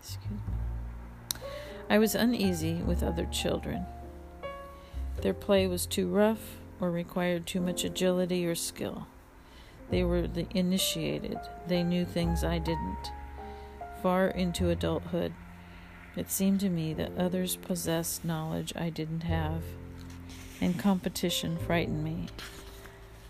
Excuse 0.00 0.24
me. 0.30 1.40
I 1.88 1.98
was 1.98 2.14
uneasy 2.14 2.76
with 2.76 3.02
other 3.02 3.26
children. 3.26 3.86
Their 5.20 5.34
play 5.34 5.68
was 5.68 5.86
too 5.86 6.08
rough 6.08 6.56
or 6.80 6.90
required 6.90 7.46
too 7.46 7.60
much 7.60 7.84
agility 7.84 8.44
or 8.46 8.56
skill. 8.56 9.06
They 9.92 10.04
were 10.04 10.26
the 10.26 10.46
initiated, 10.54 11.38
they 11.66 11.82
knew 11.82 12.06
things 12.06 12.44
I 12.44 12.58
didn't. 12.58 13.12
Far 14.02 14.28
into 14.28 14.70
adulthood, 14.70 15.34
it 16.16 16.30
seemed 16.30 16.60
to 16.60 16.70
me 16.70 16.94
that 16.94 17.18
others 17.18 17.56
possessed 17.56 18.24
knowledge 18.24 18.72
I 18.74 18.88
didn't 18.88 19.24
have, 19.24 19.62
and 20.62 20.78
competition 20.78 21.58
frightened 21.58 22.02
me. 22.02 22.28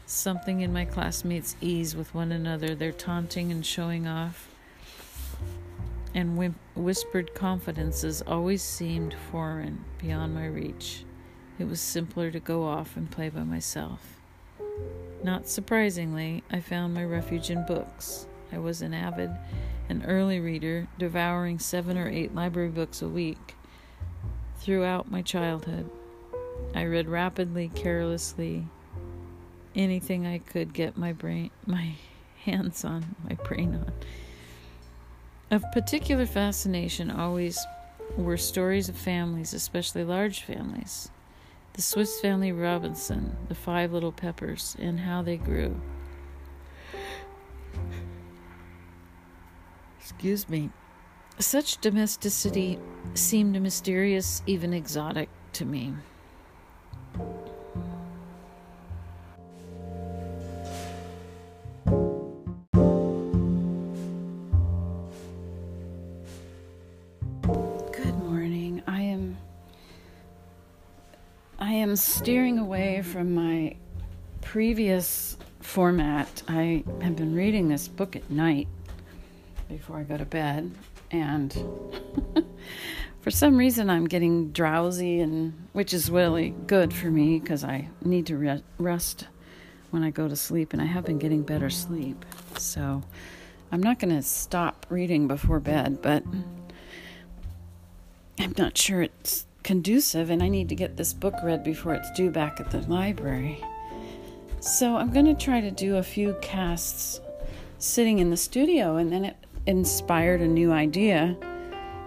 Something 0.06 0.60
in 0.60 0.72
my 0.72 0.84
classmates' 0.84 1.56
ease 1.60 1.96
with 1.96 2.14
one 2.14 2.30
another, 2.30 2.76
their 2.76 2.92
taunting 2.92 3.50
and 3.50 3.66
showing 3.66 4.06
off, 4.06 4.48
and 6.14 6.36
whim- 6.36 6.60
whispered 6.76 7.34
confidences 7.34 8.22
always 8.22 8.62
seemed 8.62 9.16
foreign, 9.32 9.84
beyond 9.98 10.32
my 10.32 10.46
reach. 10.46 11.04
It 11.58 11.64
was 11.64 11.80
simpler 11.80 12.30
to 12.30 12.38
go 12.38 12.62
off 12.62 12.96
and 12.96 13.10
play 13.10 13.30
by 13.30 13.42
myself. 13.42 14.20
Not 15.22 15.48
surprisingly, 15.48 16.42
I 16.50 16.60
found 16.60 16.94
my 16.94 17.04
refuge 17.04 17.50
in 17.50 17.64
books. 17.66 18.26
I 18.52 18.58
was 18.58 18.82
an 18.82 18.92
avid 18.92 19.30
an 19.88 20.04
early 20.06 20.40
reader, 20.40 20.88
devouring 20.98 21.58
seven 21.58 21.98
or 21.98 22.08
eight 22.08 22.34
library 22.34 22.70
books 22.70 23.02
a 23.02 23.08
week 23.08 23.54
throughout 24.56 25.10
my 25.10 25.22
childhood. 25.22 25.90
I 26.74 26.84
read 26.84 27.08
rapidly, 27.08 27.70
carelessly, 27.74 28.66
anything 29.74 30.26
I 30.26 30.38
could 30.38 30.72
get 30.72 30.96
my 30.96 31.12
brain 31.12 31.50
my 31.66 31.94
hands 32.44 32.84
on, 32.84 33.14
my 33.28 33.34
brain 33.44 33.74
on. 33.74 33.92
Of 35.50 35.70
particular 35.72 36.26
fascination 36.26 37.10
always 37.10 37.58
were 38.16 38.36
stories 38.36 38.88
of 38.88 38.96
families, 38.96 39.52
especially 39.52 40.04
large 40.04 40.42
families. 40.42 41.10
The 41.74 41.82
Swiss 41.82 42.20
Family 42.20 42.52
Robinson, 42.52 43.36
the 43.48 43.54
Five 43.54 43.92
Little 43.92 44.12
Peppers, 44.12 44.76
and 44.78 45.00
how 45.00 45.22
they 45.22 45.38
grew. 45.38 45.80
Excuse 49.98 50.48
me. 50.50 50.70
Such 51.38 51.78
domesticity 51.78 52.78
seemed 53.14 53.60
mysterious, 53.60 54.42
even 54.46 54.74
exotic 54.74 55.30
to 55.54 55.64
me. 55.64 55.94
Am 71.92 71.96
steering 71.96 72.58
away 72.58 73.02
from 73.02 73.34
my 73.34 73.76
previous 74.40 75.36
format. 75.60 76.42
I 76.48 76.84
have 77.02 77.16
been 77.16 77.34
reading 77.34 77.68
this 77.68 77.86
book 77.86 78.16
at 78.16 78.30
night 78.30 78.66
before 79.68 79.98
I 79.98 80.04
go 80.04 80.16
to 80.16 80.24
bed 80.24 80.70
and 81.10 81.52
for 83.20 83.30
some 83.30 83.58
reason 83.58 83.90
I'm 83.90 84.06
getting 84.06 84.52
drowsy 84.52 85.20
and 85.20 85.68
which 85.74 85.92
is 85.92 86.10
really 86.10 86.54
good 86.66 86.94
for 86.94 87.10
me 87.10 87.38
because 87.38 87.62
I 87.62 87.90
need 88.02 88.24
to 88.28 88.38
re- 88.38 88.62
rest 88.78 89.26
when 89.90 90.02
I 90.02 90.08
go 90.08 90.28
to 90.28 90.34
sleep 90.34 90.72
and 90.72 90.80
I 90.80 90.86
have 90.86 91.04
been 91.04 91.18
getting 91.18 91.42
better 91.42 91.68
sleep. 91.68 92.24
So 92.56 93.02
I'm 93.70 93.82
not 93.82 93.98
going 93.98 94.16
to 94.16 94.22
stop 94.22 94.86
reading 94.88 95.28
before 95.28 95.60
bed, 95.60 96.00
but 96.00 96.24
I'm 98.38 98.54
not 98.56 98.78
sure 98.78 99.02
it's 99.02 99.44
conducive 99.62 100.30
and 100.30 100.42
I 100.42 100.48
need 100.48 100.68
to 100.68 100.74
get 100.74 100.96
this 100.96 101.12
book 101.12 101.34
read 101.42 101.62
before 101.62 101.94
it's 101.94 102.10
due 102.12 102.30
back 102.30 102.60
at 102.60 102.70
the 102.70 102.80
library. 102.82 103.62
So 104.60 104.96
I'm 104.96 105.12
going 105.12 105.26
to 105.26 105.34
try 105.34 105.60
to 105.60 105.70
do 105.70 105.96
a 105.96 106.02
few 106.02 106.36
casts 106.40 107.20
sitting 107.78 108.18
in 108.18 108.30
the 108.30 108.36
studio 108.36 108.96
and 108.96 109.12
then 109.12 109.24
it 109.24 109.36
inspired 109.66 110.40
a 110.40 110.46
new 110.46 110.72
idea 110.72 111.36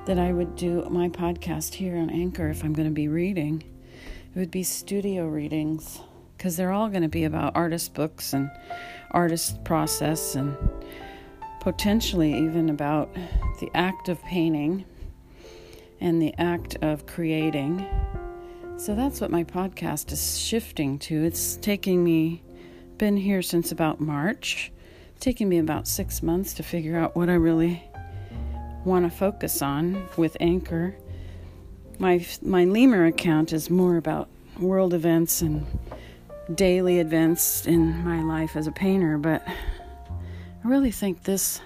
that 0.06 0.20
I 0.20 0.32
would 0.32 0.56
do 0.56 0.88
my 0.90 1.10
podcast 1.10 1.74
here 1.74 1.98
on 1.98 2.10
Anchor 2.10 2.50
if 2.50 2.64
I'm 2.64 2.74
going 2.74 2.88
to 2.88 2.94
be 2.94 3.08
reading. 3.08 3.64
It 4.34 4.40
would 4.40 4.52
be 4.52 4.64
studio 4.64 5.28
readings 5.28 6.00
because 6.38 6.58
they're 6.58 6.72
all 6.72 6.90
going 6.90 7.02
to 7.02 7.10
be 7.10 7.24
about 7.24 7.56
artist 7.56 7.94
books 7.94 8.34
and 8.34 8.52
artist 9.12 9.64
process 9.64 10.36
and 10.36 10.56
potentially 11.62 12.38
even 12.38 12.70
about 12.70 13.14
the 13.60 13.70
act 13.74 14.10
of 14.10 14.22
painting 14.24 14.86
and 16.00 16.22
the 16.22 16.34
act 16.38 16.78
of 16.82 17.06
creating. 17.06 17.86
So 18.78 18.96
that's 18.96 19.22
what 19.22 19.32
my 19.32 19.44
podcast 19.44 20.12
is 20.12 20.38
shifting 20.38 21.00
to. 21.00 21.24
It's 21.24 21.56
taking 21.58 22.04
me 22.04 22.44
been 22.98 23.18
here 23.18 23.42
since 23.42 23.72
about 23.72 24.00
March. 24.00 24.72
taking 25.20 25.50
me 25.50 25.58
about 25.58 25.88
6 25.88 26.24
months 26.24 26.54
to 26.56 26.64
figure 26.64 26.98
out 26.98 27.16
what 27.16 27.30
I 27.30 27.34
really 27.34 27.84
want 28.84 29.10
to 29.10 29.18
focus 29.18 29.62
on 29.62 30.08
with 30.18 30.38
Anchor. 30.40 30.96
My 31.98 32.26
my 32.42 32.66
Lemur 32.66 33.06
account 33.06 33.54
is 33.54 33.70
more 33.70 33.98
about 33.98 34.30
world 34.60 34.94
events 34.94 35.42
and 35.42 35.66
daily 36.54 37.00
events 37.00 37.66
in 37.66 38.04
my 38.04 38.22
life 38.22 38.56
as 38.56 38.68
a 38.68 38.72
painter, 38.72 39.18
but 39.18 39.48
I 39.48 40.68
really 40.68 40.92
think 40.92 41.24
this 41.24 41.62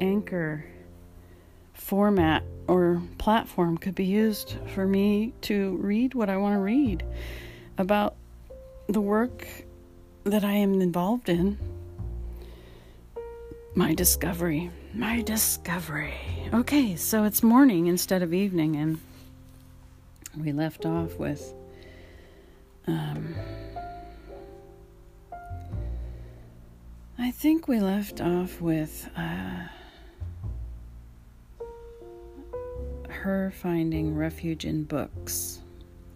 Anchor 0.00 0.64
format 1.74 2.44
or 2.66 3.02
platform 3.18 3.78
could 3.78 3.94
be 3.94 4.04
used 4.04 4.56
for 4.74 4.86
me 4.86 5.32
to 5.42 5.76
read 5.76 6.14
what 6.14 6.28
I 6.28 6.36
want 6.36 6.54
to 6.54 6.60
read 6.60 7.04
about 7.78 8.14
the 8.88 9.00
work 9.00 9.46
that 10.24 10.44
I 10.44 10.52
am 10.52 10.80
involved 10.80 11.28
in 11.28 11.58
my 13.74 13.94
discovery. 13.94 14.70
My 14.94 15.22
discovery. 15.22 16.14
Okay, 16.52 16.94
so 16.96 17.24
it's 17.24 17.42
morning 17.42 17.88
instead 17.88 18.22
of 18.22 18.32
evening, 18.32 18.76
and 18.76 19.00
we 20.38 20.52
left 20.52 20.86
off 20.86 21.16
with. 21.16 21.52
Um, 22.86 23.34
I 27.18 27.30
think 27.30 27.66
we 27.66 27.80
left 27.80 28.20
off 28.20 28.60
with 28.60 29.08
uh, 29.16 29.66
her 33.24 33.50
finding 33.50 34.14
refuge 34.14 34.66
in 34.66 34.84
books, 34.84 35.60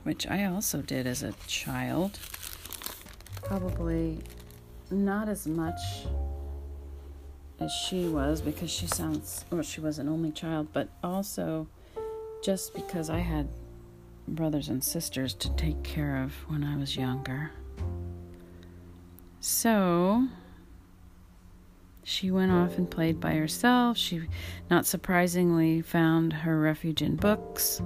which 0.02 0.26
I 0.26 0.44
also 0.44 0.82
did 0.82 1.06
as 1.06 1.22
a 1.22 1.32
child. 1.46 2.18
Probably 3.42 4.18
not 4.90 5.26
as 5.26 5.46
much 5.46 5.80
as 7.60 7.72
she 7.72 8.08
was 8.08 8.42
because 8.42 8.70
she 8.70 8.86
sounds 8.86 9.46
well 9.50 9.62
she 9.62 9.80
was 9.80 9.98
an 9.98 10.08
only 10.08 10.30
child 10.30 10.68
but 10.72 10.88
also 11.02 11.66
just 12.42 12.72
because 12.72 13.10
i 13.10 13.18
had 13.18 13.48
brothers 14.28 14.68
and 14.68 14.82
sisters 14.82 15.34
to 15.34 15.54
take 15.56 15.82
care 15.82 16.22
of 16.22 16.32
when 16.48 16.62
i 16.64 16.76
was 16.76 16.96
younger 16.96 17.50
so 19.40 20.26
she 22.08 22.30
went 22.30 22.50
off 22.50 22.78
and 22.78 22.90
played 22.90 23.20
by 23.20 23.34
herself 23.34 23.96
she 23.96 24.22
not 24.70 24.86
surprisingly 24.86 25.80
found 25.80 26.32
her 26.32 26.58
refuge 26.60 27.02
in 27.02 27.16
books 27.16 27.82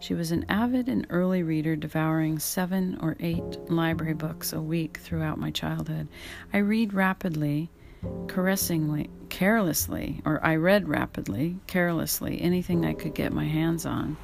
she 0.00 0.14
was 0.14 0.32
an 0.32 0.46
avid 0.48 0.88
and 0.88 1.06
early 1.10 1.42
reader, 1.42 1.76
devouring 1.76 2.38
seven 2.38 2.96
or 3.02 3.18
eight 3.20 3.70
library 3.70 4.14
books 4.14 4.50
a 4.50 4.60
week 4.60 4.96
throughout 4.96 5.38
my 5.38 5.50
childhood. 5.50 6.08
I 6.54 6.58
read 6.58 6.94
rapidly 6.94 7.70
caressingly, 8.26 9.10
carelessly, 9.28 10.22
or 10.24 10.44
I 10.44 10.56
read 10.56 10.88
rapidly, 10.88 11.58
carelessly, 11.66 12.40
anything 12.40 12.84
I 12.84 12.94
could 12.94 13.14
get 13.14 13.32
my 13.32 13.44
hands 13.44 13.84
on. 13.84 14.16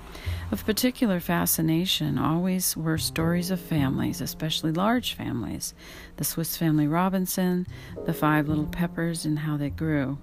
Of 0.51 0.65
particular 0.65 1.21
fascination 1.21 2.19
always 2.19 2.77
were 2.77 2.99
stories 2.99 3.51
of 3.51 3.61
families, 3.61 4.21
especially 4.21 4.73
large 4.73 5.15
families 5.15 5.75
the 6.17 6.25
Swiss 6.25 6.57
Family 6.57 6.87
Robinson, 6.87 7.67
the 8.05 8.15
Five 8.15 8.49
Little 8.49 8.67
Peppers, 8.67 9.25
and 9.25 9.41
how 9.41 9.57
they 9.57 9.71
grew. 9.71 10.19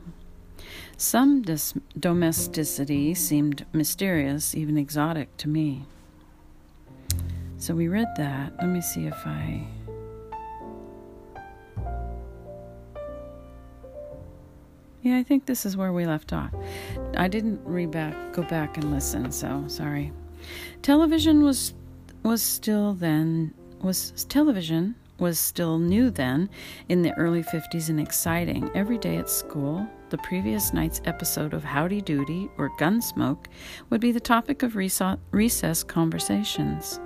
Some 0.97 1.41
dis- 1.41 1.73
domesticity 1.99 3.13
seemed 3.13 3.65
mysterious, 3.73 4.55
even 4.55 4.77
exotic 4.77 5.35
to 5.37 5.49
me. 5.49 5.85
So 7.57 7.75
we 7.75 7.87
read 7.87 8.07
that. 8.17 8.53
Let 8.57 8.69
me 8.69 8.81
see 8.81 9.05
if 9.05 9.25
I 9.25 9.67
Yeah, 15.03 15.17
I 15.17 15.23
think 15.23 15.45
this 15.45 15.65
is 15.65 15.75
where 15.75 15.91
we 15.91 16.05
left 16.05 16.31
off. 16.31 16.53
I 17.17 17.27
didn't 17.27 17.59
read 17.65 17.91
back, 17.91 18.31
go 18.31 18.41
back 18.43 18.77
and 18.77 18.89
listen, 18.89 19.33
so 19.33 19.65
sorry. 19.67 20.13
Television 20.81 21.43
was 21.43 21.73
was 22.23 22.41
still 22.41 22.93
then 22.93 23.53
was 23.81 24.25
television 24.29 24.95
was 25.19 25.37
still 25.37 25.77
new 25.77 26.09
then 26.09 26.49
in 26.87 27.01
the 27.01 27.11
early 27.15 27.43
50s 27.43 27.89
and 27.89 27.99
exciting. 27.99 28.71
Every 28.73 28.97
day 28.97 29.17
at 29.17 29.29
school, 29.29 29.85
the 30.09 30.17
previous 30.19 30.73
night's 30.73 31.01
episode 31.03 31.53
of 31.53 31.65
Howdy 31.65 32.01
Doody 32.01 32.49
or 32.57 32.69
Gunsmoke 32.77 33.45
would 33.89 33.99
be 33.99 34.13
the 34.13 34.21
topic 34.21 34.63
of 34.63 34.77
recess 34.77 35.83
conversations. 35.83 37.01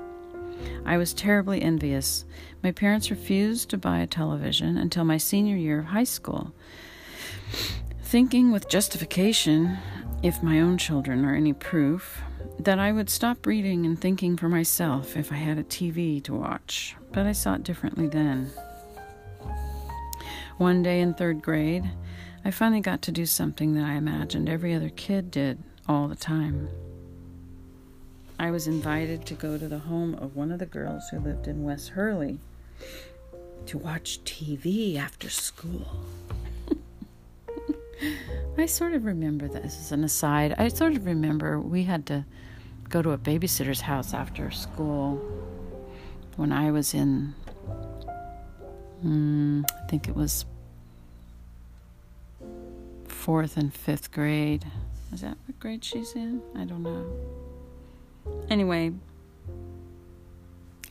I 0.86 0.98
was 0.98 1.16
terribly 1.16 1.64
envious. 1.64 2.26
My 2.64 2.72
parents 2.72 3.10
refused 3.10 3.70
to 3.72 3.78
buy 3.78 4.00
a 4.00 4.08
television 4.08 4.78
until 4.78 5.04
my 5.04 5.18
senior 5.18 5.56
year 5.56 5.80
of 5.80 5.86
high 5.86 6.04
school 6.04 6.54
thinking 8.08 8.54
with 8.54 8.70
justification, 8.70 9.78
if 10.24 10.42
my 10.42 10.62
own 10.62 10.78
children 10.78 11.26
are 11.26 11.36
any 11.36 11.52
proof, 11.52 12.22
that 12.58 12.80
I 12.80 12.94
would 12.94 13.10
stop 13.10 13.46
reading 13.46 13.86
and 13.86 14.00
thinking 14.00 14.38
for 14.38 14.48
myself 14.48 15.18
if 15.18 15.30
I 15.30 15.36
had 15.36 15.58
a 15.58 15.64
TV 15.66 16.24
to 16.24 16.34
watch. 16.34 16.96
But 17.12 17.26
I 17.26 17.34
saw 17.34 17.56
it 17.56 17.64
differently 17.64 18.08
then. 18.08 18.50
One 20.56 20.82
day 20.84 21.02
in 21.02 21.16
third 21.16 21.42
grade, 21.42 21.84
I 22.46 22.52
finally 22.52 22.80
got 22.80 23.02
to 23.02 23.12
do 23.12 23.26
something 23.26 23.74
that 23.74 23.84
I 23.84 23.96
imagined 23.96 24.48
every 24.48 24.74
other 24.74 24.90
kid 24.90 25.30
did 25.30 25.62
all 25.86 26.08
the 26.08 26.16
time. 26.16 26.70
I 28.40 28.52
was 28.52 28.68
invited 28.68 29.26
to 29.26 29.34
go 29.34 29.58
to 29.58 29.68
the 29.68 29.80
home 29.80 30.14
of 30.14 30.38
one 30.38 30.54
of 30.54 30.60
the 30.60 30.66
girls 30.66 31.10
who 31.10 31.20
lived 31.20 31.46
in 31.46 31.66
West 31.66 31.90
Hurley 31.90 32.40
to 33.66 33.78
watch 33.78 34.24
TV 34.24 34.96
after 34.96 35.30
school. 35.30 36.06
I 38.58 38.66
sort 38.66 38.94
of 38.94 39.06
remember 39.06 39.48
this 39.48 39.80
as 39.80 39.92
an 39.92 40.04
aside. 40.04 40.56
I 40.58 40.68
sort 40.68 40.96
of 40.96 41.06
remember 41.06 41.60
we 41.60 41.84
had 41.84 42.06
to 42.08 42.26
go 42.90 43.02
to 43.02 43.12
a 43.12 43.18
babysitter's 43.18 43.82
house 43.82 44.14
after 44.14 44.50
school 44.52 45.16
when 46.36 46.52
I 46.52 46.72
was 46.72 46.94
in, 46.94 47.34
mm, 49.04 49.64
I 49.70 49.88
think 49.88 50.08
it 50.08 50.16
was 50.16 50.46
fourth 53.08 53.58
and 53.58 53.74
fifth 53.74 54.12
grade. 54.12 54.66
Is 55.12 55.22
that 55.22 55.38
what 55.46 55.60
grade 55.60 55.84
she's 55.84 56.14
in? 56.14 56.42
I 56.56 56.66
don't 56.66 56.84
know. 56.84 57.06
Anyway, 58.50 58.94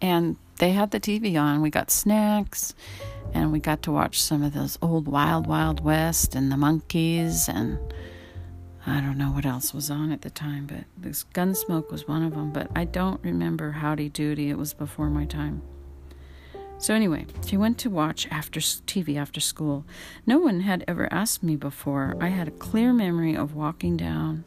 and 0.00 0.36
they 0.58 0.72
had 0.72 0.90
the 0.90 1.00
TV 1.00 1.40
on. 1.40 1.60
We 1.60 1.70
got 1.70 1.90
snacks 1.90 2.74
and 3.34 3.52
we 3.52 3.60
got 3.60 3.82
to 3.82 3.92
watch 3.92 4.20
some 4.20 4.42
of 4.42 4.54
those 4.54 4.78
old 4.80 5.08
Wild 5.08 5.46
Wild 5.46 5.84
West 5.84 6.34
and 6.34 6.50
the 6.50 6.56
Monkees 6.56 7.48
and 7.48 7.78
I 8.86 9.00
don't 9.00 9.18
know 9.18 9.32
what 9.32 9.44
else 9.44 9.74
was 9.74 9.90
on 9.90 10.12
at 10.12 10.22
the 10.22 10.30
time, 10.30 10.66
but 10.66 10.84
this 10.96 11.24
Gunsmoke 11.34 11.90
was 11.90 12.06
one 12.06 12.22
of 12.22 12.34
them. 12.34 12.52
But 12.52 12.70
I 12.76 12.84
don't 12.84 13.20
remember 13.24 13.72
Howdy 13.72 14.10
Doody. 14.10 14.48
It 14.48 14.56
was 14.58 14.74
before 14.74 15.10
my 15.10 15.24
time. 15.24 15.62
So 16.78 16.94
anyway, 16.94 17.26
she 17.44 17.56
went 17.56 17.78
to 17.78 17.90
watch 17.90 18.28
after 18.30 18.60
TV 18.60 19.16
after 19.16 19.40
school. 19.40 19.84
No 20.24 20.38
one 20.38 20.60
had 20.60 20.84
ever 20.86 21.12
asked 21.12 21.42
me 21.42 21.56
before. 21.56 22.16
I 22.20 22.28
had 22.28 22.46
a 22.46 22.52
clear 22.52 22.92
memory 22.92 23.34
of 23.34 23.54
walking 23.54 23.96
down 23.96 24.44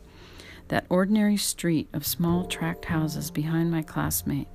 that 0.69 0.85
ordinary 0.89 1.37
street 1.37 1.89
of 1.93 2.05
small 2.05 2.45
tract 2.45 2.85
houses 2.85 3.29
behind 3.29 3.69
my 3.69 3.81
classmate, 3.81 4.47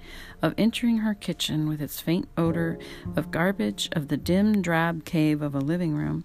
of 0.43 0.55
entering 0.57 0.99
her 0.99 1.15
kitchen 1.15 1.69
with 1.69 1.83
its 1.83 2.01
faint 2.01 2.29
odor 2.37 2.79
of 3.15 3.31
garbage, 3.31 3.89
of 3.93 4.09
the 4.09 4.17
dim, 4.17 4.63
drab 4.63 5.05
cave 5.05 5.43
of 5.43 5.55
a 5.55 5.61
living 5.61 5.95
room, 5.95 6.25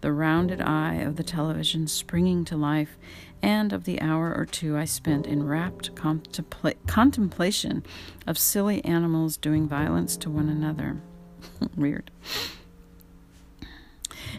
the 0.00 0.12
rounded 0.12 0.60
eye 0.60 0.96
of 0.96 1.16
the 1.16 1.22
television 1.22 1.86
springing 1.86 2.44
to 2.44 2.56
life, 2.56 2.98
and 3.42 3.72
of 3.72 3.84
the 3.84 4.00
hour 4.00 4.34
or 4.34 4.44
two 4.44 4.76
I 4.76 4.84
spent 4.84 5.26
in 5.26 5.46
rapt 5.46 5.94
contempla- 5.94 6.74
contemplation 6.86 7.84
of 8.26 8.38
silly 8.38 8.84
animals 8.84 9.36
doing 9.36 9.68
violence 9.68 10.16
to 10.18 10.30
one 10.30 10.48
another. 10.48 11.00
Weird. 11.76 12.10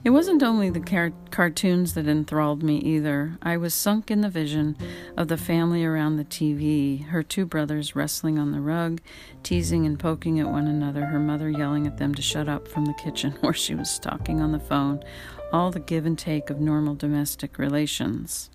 It 0.04 0.12
wasn't 0.12 0.44
only 0.44 0.70
the 0.70 0.80
car- 0.80 1.14
cartoons 1.32 1.94
that 1.94 2.08
enthralled 2.08 2.64
me 2.64 2.78
either. 2.78 3.38
I 3.42 3.58
was 3.58 3.74
sunk 3.74 4.10
in 4.12 4.22
the 4.22 4.30
vision 4.30 4.78
of 5.16 5.28
the 5.28 5.38
family 5.38 5.84
around 5.84 6.16
the 6.18 6.26
TV, 6.26 7.06
her 7.08 7.24
two 7.24 7.46
brothers 7.46 7.96
wrestling 7.96 8.38
on 8.38 8.52
the 8.52 8.62
rug, 8.62 9.02
teasing 9.44 9.86
and 9.86 10.00
poking 10.00 10.40
at 10.40 10.50
one 10.50 10.68
another, 10.68 11.06
her 11.06 11.20
mother 11.20 11.50
yelling 11.50 11.88
at 11.88 11.98
them 11.98 12.14
to 12.16 12.22
shut 12.22 12.48
up 12.48 12.68
from 12.68 12.86
the 12.86 12.94
kitchen 12.94 13.32
where 13.42 13.54
she 13.54 13.76
was 13.76 14.00
talking 14.00 14.42
on 14.42 14.52
the 14.52 14.60
phone, 14.60 15.04
all 15.52 15.72
the 15.72 15.80
give 15.80 16.06
and 16.06 16.18
take 16.18 16.50
of 16.50 16.60
normal 16.60 16.96
domestic 16.96 17.58
relations. 17.58 18.50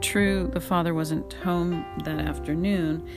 True, 0.00 0.50
the 0.52 0.60
father 0.60 0.94
wasn't 0.94 1.32
home 1.32 1.84
that 2.04 2.20
afternoon. 2.20 3.08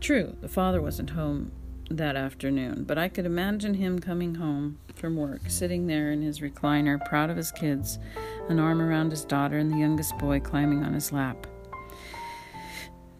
True, 0.00 0.36
the 0.40 0.48
father 0.48 0.80
wasn't 0.80 1.10
home 1.10 1.52
that 1.90 2.16
afternoon, 2.16 2.84
but 2.84 2.98
I 2.98 3.08
could 3.08 3.26
imagine 3.26 3.74
him 3.74 3.98
coming 3.98 4.34
home 4.34 4.78
from 4.94 5.16
work, 5.16 5.40
sitting 5.48 5.86
there 5.86 6.10
in 6.10 6.22
his 6.22 6.40
recliner, 6.40 7.04
proud 7.06 7.30
of 7.30 7.36
his 7.36 7.50
kids, 7.52 7.98
an 8.48 8.58
arm 8.58 8.80
around 8.80 9.10
his 9.10 9.24
daughter, 9.24 9.58
and 9.58 9.72
the 9.72 9.78
youngest 9.78 10.16
boy 10.18 10.40
climbing 10.40 10.84
on 10.84 10.92
his 10.92 11.12
lap. 11.12 11.46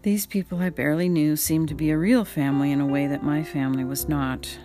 These 0.02 0.26
people 0.26 0.58
I 0.58 0.70
barely 0.70 1.08
knew 1.08 1.36
seemed 1.36 1.68
to 1.68 1.74
be 1.74 1.90
a 1.90 1.98
real 1.98 2.24
family 2.24 2.70
in 2.70 2.80
a 2.80 2.86
way 2.86 3.06
that 3.06 3.22
my 3.22 3.42
family 3.42 3.84
was 3.84 4.08
not. 4.08 4.58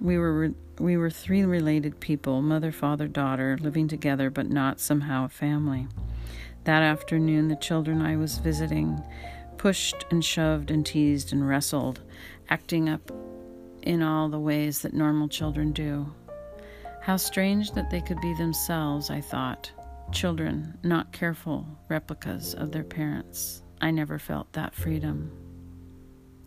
We 0.00 0.18
were 0.18 0.38
re- 0.38 0.54
we 0.78 0.96
were 0.96 1.10
three 1.10 1.42
related 1.42 2.00
people, 2.00 2.42
mother, 2.42 2.70
father, 2.70 3.08
daughter, 3.08 3.58
living 3.60 3.88
together 3.88 4.28
but 4.28 4.50
not 4.50 4.78
somehow 4.78 5.24
a 5.24 5.28
family. 5.28 5.88
That 6.64 6.82
afternoon, 6.82 7.48
the 7.48 7.56
children 7.56 8.02
I 8.02 8.16
was 8.16 8.38
visiting 8.38 9.02
pushed 9.56 10.04
and 10.10 10.24
shoved 10.24 10.70
and 10.70 10.84
teased 10.84 11.32
and 11.32 11.48
wrestled, 11.48 12.00
acting 12.48 12.88
up 12.88 13.10
in 13.86 14.02
all 14.02 14.28
the 14.28 14.38
ways 14.38 14.82
that 14.82 14.92
normal 14.92 15.28
children 15.28 15.72
do. 15.72 16.12
How 17.00 17.16
strange 17.16 17.70
that 17.72 17.88
they 17.88 18.00
could 18.00 18.20
be 18.20 18.34
themselves, 18.34 19.10
I 19.10 19.20
thought. 19.20 19.70
Children, 20.12 20.76
not 20.82 21.12
careful 21.12 21.66
replicas 21.88 22.54
of 22.54 22.72
their 22.72 22.84
parents. 22.84 23.62
I 23.80 23.92
never 23.92 24.18
felt 24.18 24.52
that 24.54 24.74
freedom. 24.74 25.30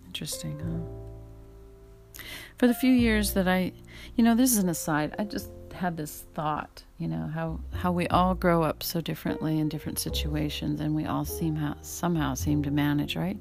Interesting, 0.06 0.60
huh? 0.60 2.24
For 2.58 2.68
the 2.68 2.74
few 2.74 2.92
years 2.92 3.34
that 3.34 3.48
I, 3.48 3.72
you 4.18 4.24
know, 4.24 4.36
this 4.36 4.52
is 4.52 4.58
an 4.58 4.68
aside, 4.68 5.16
I 5.18 5.24
just 5.24 5.50
had 5.74 5.96
this 5.96 6.26
thought, 6.34 6.84
you 6.98 7.08
know, 7.08 7.32
how, 7.34 7.62
how 7.74 7.94
we 7.94 8.06
all 8.10 8.36
grow 8.36 8.64
up 8.64 8.84
so 8.84 9.00
differently 9.00 9.60
in 9.60 9.70
different 9.70 9.98
situations 9.98 10.82
and 10.82 10.94
we 10.94 11.06
all 11.06 11.24
seem 11.24 11.56
how, 11.56 11.78
somehow 11.82 12.34
seem 12.34 12.64
to 12.64 12.72
manage, 12.72 13.16
right? 13.16 13.38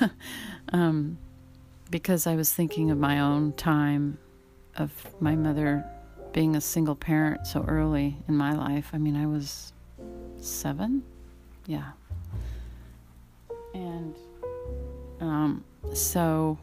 um, 0.74 1.16
because 1.90 2.26
I 2.26 2.36
was 2.36 2.52
thinking 2.52 2.90
of 2.90 2.98
my 2.98 3.20
own 3.20 3.52
time 3.52 4.18
of 4.76 4.92
my 5.20 5.34
mother 5.34 5.84
being 6.32 6.56
a 6.56 6.60
single 6.60 6.94
parent 6.94 7.46
so 7.46 7.64
early 7.66 8.16
in 8.28 8.36
my 8.36 8.52
life. 8.52 8.90
I 8.92 8.98
mean, 8.98 9.16
I 9.16 9.26
was 9.26 9.72
seven, 10.38 11.02
yeah, 11.66 11.92
and 13.74 14.14
um, 15.20 15.64
so 15.94 16.58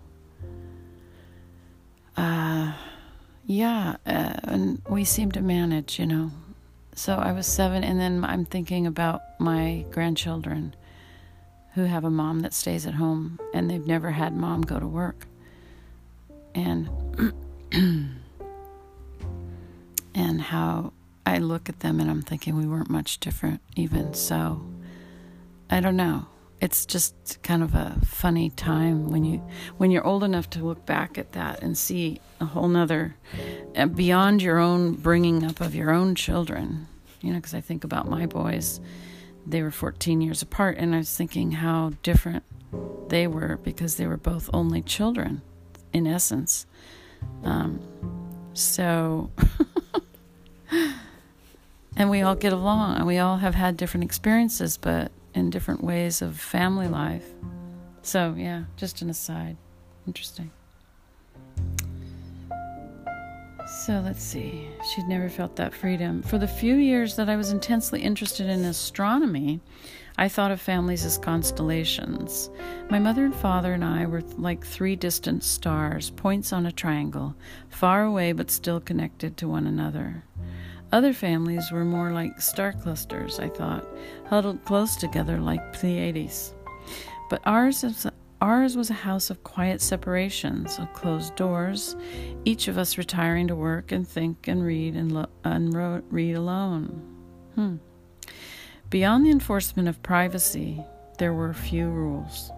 uh, 2.18 2.74
yeah, 3.46 3.96
uh, 4.06 4.34
and 4.44 4.82
we 4.88 5.04
seem 5.04 5.32
to 5.32 5.42
manage, 5.42 6.00
you 6.00 6.06
know. 6.06 6.32
So 6.96 7.16
I 7.16 7.32
was 7.32 7.48
seven, 7.48 7.84
and 7.84 8.00
then 8.00 8.24
I'm 8.24 8.46
thinking 8.46 8.86
about 8.86 9.22
my 9.40 9.86
grandchildren 9.90 10.76
who 11.76 11.86
have 11.86 12.04
a 12.04 12.10
mom 12.10 12.42
that 12.42 12.54
stays 12.54 12.86
at 12.86 12.96
home 12.96 13.40
and 13.54 13.70
they've 13.70 13.88
never 13.88 14.12
had 14.12 14.36
mom 14.36 14.62
go 14.62 14.80
to 14.80 14.88
work. 14.88 15.28
And 16.54 16.90
and 20.14 20.42
how 20.42 20.94
I 21.26 21.40
look 21.40 21.70
at 21.70 21.80
them 21.80 22.00
and 22.00 22.10
I'm 22.10 22.22
thinking 22.22 22.56
we 22.56 22.68
weren't 22.68 22.90
much 22.90 23.20
different 23.20 23.62
even 23.76 24.14
so 24.14 24.64
I 25.70 25.80
don't 25.80 25.96
know. 25.96 26.28
It's 26.62 26.86
just 26.86 27.42
kind 27.42 27.64
of 27.64 27.74
a 27.74 27.98
funny 28.06 28.50
time 28.52 29.10
when 29.10 29.26
you 29.26 29.40
when 29.78 29.90
you're 29.92 30.06
old 30.06 30.24
enough 30.24 30.50
to 30.52 30.64
look 30.64 30.86
back 30.86 31.18
at 31.18 31.32
that 31.34 31.62
and 31.62 31.78
see 31.78 32.22
a 32.40 32.46
whole 32.46 32.68
nother 32.68 33.16
uh, 33.76 33.88
beyond 33.88 34.42
your 34.42 34.60
own 34.60 34.94
bringing 34.94 35.44
up 35.44 35.60
of 35.60 35.74
your 35.74 35.92
own 35.92 36.14
children. 36.16 36.88
You 37.22 37.32
know, 37.32 37.40
because 37.40 37.54
I 37.54 37.62
think 37.62 37.84
about 37.84 38.08
my 38.08 38.28
boys 38.28 38.80
they 39.46 39.62
were 39.62 39.72
14 39.72 40.22
years 40.22 40.42
apart, 40.42 40.78
and 40.78 40.94
I 40.94 41.00
was 41.00 41.16
thinking 41.16 41.52
how 41.52 41.92
different 42.02 42.44
they 43.10 43.28
were 43.28 43.60
because 43.64 43.96
they 43.98 44.08
were 44.08 44.18
both 44.18 44.50
only 44.54 44.82
children, 44.82 45.42
in 45.92 46.08
essence. 46.08 46.66
Um, 47.44 47.80
so, 48.54 49.30
and 51.96 52.10
we 52.10 52.22
all 52.22 52.36
get 52.36 52.54
along, 52.54 52.98
and 52.98 53.08
we 53.08 53.18
all 53.18 53.38
have 53.38 53.56
had 53.56 53.78
different 53.78 54.04
experiences, 54.04 54.78
but 54.78 55.12
in 55.34 55.50
different 55.50 55.84
ways 55.84 56.22
of 56.22 56.40
family 56.40 56.88
life. 56.88 57.26
So, 58.02 58.36
yeah, 58.38 58.64
just 58.78 59.02
an 59.02 59.10
aside. 59.10 59.58
Interesting. 60.06 60.52
So 63.86 64.00
let's 64.00 64.24
see. 64.24 64.70
She'd 64.90 65.10
never 65.10 65.28
felt 65.28 65.58
that 65.58 65.74
freedom. 65.74 66.22
For 66.22 66.38
the 66.38 66.48
few 66.48 66.76
years 66.76 67.18
that 67.18 67.28
I 67.28 67.36
was 67.36 67.52
intensely 67.52 68.02
interested 68.02 68.48
in 68.48 68.64
astronomy, 68.64 69.60
I 70.18 70.30
thought 70.30 70.52
of 70.52 70.62
families 70.62 71.04
as 71.04 71.18
constellations. 71.18 72.50
My 72.90 72.98
mother 72.98 73.26
and 73.26 73.36
father 73.36 73.74
and 73.74 73.84
I 73.84 74.06
were 74.06 74.22
like 74.38 74.66
three 74.66 74.96
distant 74.96 75.44
stars, 75.44 76.12
points 76.12 76.54
on 76.54 76.66
a 76.66 76.72
triangle, 76.72 77.36
far 77.68 78.06
away 78.06 78.32
but 78.32 78.50
still 78.50 78.80
connected 78.80 79.36
to 79.36 79.50
one 79.50 79.68
another. 79.68 80.24
Other 80.94 81.12
families 81.12 81.70
were 81.70 81.84
more 81.84 82.14
like 82.14 82.40
star 82.40 82.72
clusters, 82.72 83.38
I 83.38 83.50
thought, 83.50 83.86
huddled 84.28 84.64
close 84.64 84.96
together 84.96 85.40
like 85.40 85.74
Pleiades. 85.74 86.54
But 87.30 87.42
ours 87.46 87.84
Ours 88.44 88.76
was 88.76 88.90
a 88.90 89.06
house 89.06 89.30
of 89.30 89.42
quiet 89.46 89.80
separations, 89.80 90.78
of 90.78 90.92
closed 90.92 91.34
doors, 91.38 91.96
each 92.44 92.68
of 92.68 92.78
us 92.78 92.98
retiring 92.98 93.48
to 93.48 93.56
work 93.56 93.94
and 93.94 94.06
think 94.06 94.50
and 94.50 94.66
read 94.66 94.98
and, 94.98 95.14
lo- 95.14 95.30
and 95.46 95.74
ro- 95.74 96.04
read 96.10 96.36
alone. 96.36 96.90
Hmm. 97.56 97.78
Beyond 98.90 99.26
the 99.26 99.32
enforcement 99.32 99.88
of 99.88 100.04
privacy, 100.04 100.84
there 101.20 101.34
were 101.34 101.54
few 101.54 101.88
rules. 101.88 102.52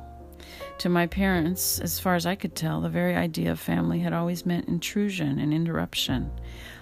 To 0.79 0.89
my 0.89 1.05
parents, 1.05 1.77
as 1.79 1.99
far 1.99 2.15
as 2.15 2.25
I 2.25 2.33
could 2.33 2.55
tell, 2.55 2.81
the 2.81 2.89
very 2.89 3.15
idea 3.15 3.51
of 3.51 3.59
family 3.59 3.99
had 3.99 4.11
always 4.11 4.43
meant 4.43 4.67
intrusion 4.67 5.37
and 5.37 5.53
interruption. 5.53 6.31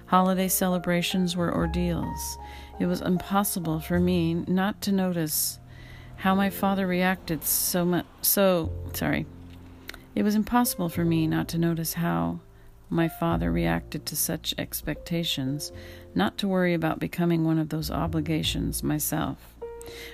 Holiday 0.06 0.48
celebrations 0.48 1.36
were 1.36 1.54
ordeals. 1.54 2.38
It 2.80 2.86
was 2.86 3.02
impossible 3.02 3.82
for 3.82 4.00
me 4.00 4.34
not 4.34 4.80
to 4.84 4.94
notice 4.94 5.60
how 6.24 6.34
my 6.34 6.50
father 6.50 6.88
reacted 6.88 7.44
so 7.44 7.84
much 7.84 8.06
so 8.22 8.72
sorry 8.94 9.26
it 10.16 10.24
was 10.24 10.36
impossible 10.36 10.88
for 10.88 11.04
me 11.04 11.28
not 11.28 11.50
to 11.50 11.58
notice 11.58 11.96
how 11.96 12.40
my 12.90 13.10
father 13.10 13.52
reacted 13.52 14.06
to 14.06 14.16
such 14.16 14.54
expectations 14.58 15.74
not 16.16 16.38
to 16.38 16.48
worry 16.48 16.74
about 16.74 16.98
becoming 16.98 17.44
one 17.44 17.60
of 17.60 17.68
those 17.68 17.92
obligations 17.92 18.82
myself 18.82 19.54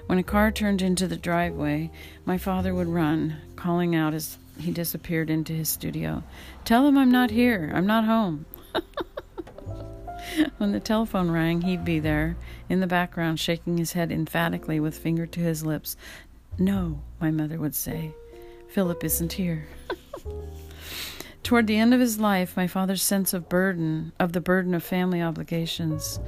when 0.07 0.17
a 0.17 0.23
car 0.23 0.49
turned 0.49 0.81
into 0.81 1.07
the 1.07 1.15
driveway 1.15 1.91
my 2.25 2.39
father 2.39 2.73
would 2.73 2.87
run 2.87 3.37
calling 3.55 3.95
out 3.95 4.15
as 4.15 4.39
he 4.59 4.71
disappeared 4.71 5.29
into 5.29 5.53
his 5.53 5.69
studio. 5.69 6.23
Tell 6.65 6.83
them 6.83 6.97
I'm 6.97 7.11
not 7.11 7.31
here. 7.31 7.71
I'm 7.73 7.87
not 7.87 8.05
home. 8.05 8.45
when 10.57 10.71
the 10.71 10.79
telephone 10.79 11.31
rang, 11.31 11.61
he'd 11.61 11.85
be 11.85 11.99
there 11.99 12.37
in 12.69 12.79
the 12.79 12.87
background, 12.87 13.39
shaking 13.39 13.77
his 13.77 13.93
head 13.93 14.11
emphatically 14.11 14.79
with 14.79 14.97
finger 14.97 15.25
to 15.25 15.39
his 15.39 15.65
lips. 15.65 15.95
No, 16.57 17.01
my 17.19 17.31
mother 17.31 17.57
would 17.57 17.75
say. 17.75 18.13
Philip 18.69 19.03
isn't 19.03 19.33
here. 19.33 19.67
Toward 21.43 21.67
the 21.67 21.77
end 21.77 21.93
of 21.93 21.99
his 21.99 22.19
life, 22.19 22.55
my 22.55 22.67
father's 22.67 23.01
sense 23.01 23.33
of 23.33 23.49
burden, 23.49 24.11
of 24.19 24.33
the 24.33 24.41
burden 24.41 24.75
of 24.75 24.83
family 24.83 25.21
obligations. 25.21 26.19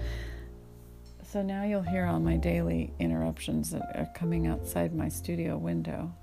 So 1.24 1.41
now 1.41 1.64
you'll 1.64 1.82
hear 1.82 2.06
all 2.06 2.20
my 2.20 2.38
daily 2.38 2.93
interruptions 2.99 3.72
that 3.72 3.95
are 3.95 4.10
coming 4.16 4.47
outside 4.47 4.95
my 4.95 5.10
studio 5.10 5.58
window. 5.58 6.14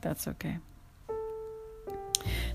That's 0.00 0.28
okay. 0.28 0.58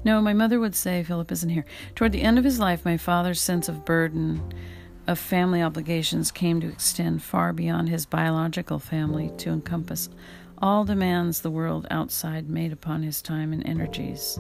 No, 0.04 0.22
my 0.22 0.34
mother 0.34 0.60
would 0.60 0.76
say 0.76 1.04
Philip 1.04 1.32
isn't 1.32 1.50
here. 1.50 1.66
Toward 1.96 2.12
the 2.12 2.22
end 2.22 2.38
of 2.38 2.46
his 2.46 2.60
life, 2.60 2.86
my 2.86 2.98
father's 2.98 3.42
sense 3.42 3.70
of 3.70 3.86
burden 3.86 4.54
of 5.08 5.18
family 5.18 5.62
obligations 5.62 6.32
came 6.32 6.62
to 6.62 6.70
extend 6.70 7.24
far 7.24 7.52
beyond 7.52 7.90
his 7.90 8.06
biological 8.06 8.78
family 8.78 9.32
to 9.38 9.50
encompass 9.50 10.10
all 10.62 10.84
demands 10.84 11.42
the 11.42 11.50
world 11.50 11.88
outside 11.90 12.50
made 12.50 12.72
upon 12.72 13.02
his 13.02 13.22
time 13.22 13.54
and 13.54 13.66
energies. 13.66 14.40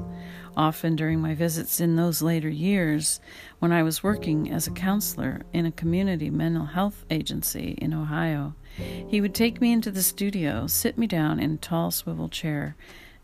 Often 0.57 0.97
during 0.97 1.21
my 1.21 1.33
visits 1.33 1.79
in 1.79 1.95
those 1.95 2.21
later 2.21 2.49
years, 2.49 3.21
when 3.59 3.71
I 3.71 3.83
was 3.83 4.03
working 4.03 4.51
as 4.51 4.67
a 4.67 4.71
counselor 4.71 5.43
in 5.53 5.65
a 5.65 5.71
community 5.71 6.29
mental 6.29 6.65
health 6.65 7.05
agency 7.09 7.77
in 7.81 7.93
Ohio, 7.93 8.53
he 8.75 9.21
would 9.21 9.33
take 9.33 9.61
me 9.61 9.71
into 9.71 9.91
the 9.91 10.03
studio, 10.03 10.67
sit 10.67 10.97
me 10.97 11.07
down 11.07 11.39
in 11.39 11.53
a 11.53 11.57
tall 11.57 11.91
swivel 11.91 12.29
chair 12.29 12.75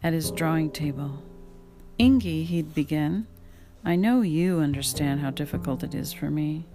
at 0.01 0.13
his 0.13 0.31
drawing 0.31 0.71
table. 0.71 1.21
Ingy, 1.99 2.45
he'd 2.45 2.75
begin, 2.75 3.25
I 3.83 3.95
know 3.95 4.21
you 4.21 4.59
understand 4.59 5.21
how 5.21 5.31
difficult 5.31 5.83
it 5.83 5.95
is 5.95 6.11
for 6.11 6.29
me. 6.29 6.65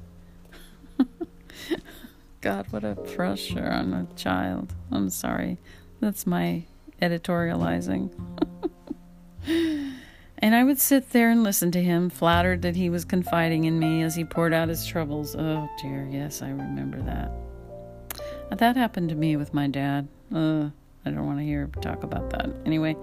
God, 2.40 2.66
what 2.70 2.84
a 2.84 2.94
pressure 2.94 3.66
on 3.66 3.92
a 3.92 4.06
child. 4.16 4.72
I'm 4.90 5.10
sorry. 5.10 5.58
That's 6.00 6.26
my 6.26 6.62
editorializing. 7.02 8.12
and 10.38 10.54
I 10.54 10.64
would 10.64 10.78
sit 10.78 11.10
there 11.10 11.30
and 11.30 11.42
listen 11.42 11.70
to 11.72 11.82
him, 11.82 12.08
flattered 12.08 12.62
that 12.62 12.76
he 12.76 12.88
was 12.88 13.04
confiding 13.04 13.64
in 13.64 13.78
me 13.78 14.02
as 14.02 14.14
he 14.14 14.24
poured 14.24 14.54
out 14.54 14.68
his 14.70 14.86
troubles. 14.86 15.36
Oh 15.36 15.68
dear, 15.82 16.08
yes, 16.10 16.40
I 16.40 16.48
remember 16.48 17.02
that. 17.02 17.30
That 18.58 18.76
happened 18.76 19.10
to 19.10 19.14
me 19.14 19.36
with 19.36 19.52
my 19.52 19.68
dad. 19.68 20.08
Uh, 20.34 20.70
I 21.04 21.10
don't 21.10 21.26
want 21.26 21.38
to 21.38 21.44
hear 21.44 21.68
talk 21.80 22.02
about 22.04 22.30
that. 22.30 22.50
Anyway, 22.64 22.96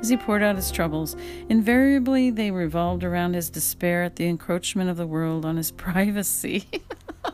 as 0.00 0.08
he 0.08 0.16
poured 0.16 0.42
out 0.42 0.56
his 0.56 0.70
troubles, 0.70 1.16
invariably 1.48 2.30
they 2.30 2.50
revolved 2.50 3.04
around 3.04 3.34
his 3.34 3.50
despair 3.50 4.02
at 4.02 4.16
the 4.16 4.26
encroachment 4.26 4.90
of 4.90 4.96
the 4.96 5.06
world 5.06 5.44
on 5.44 5.56
his 5.56 5.70
privacy. 5.72 6.66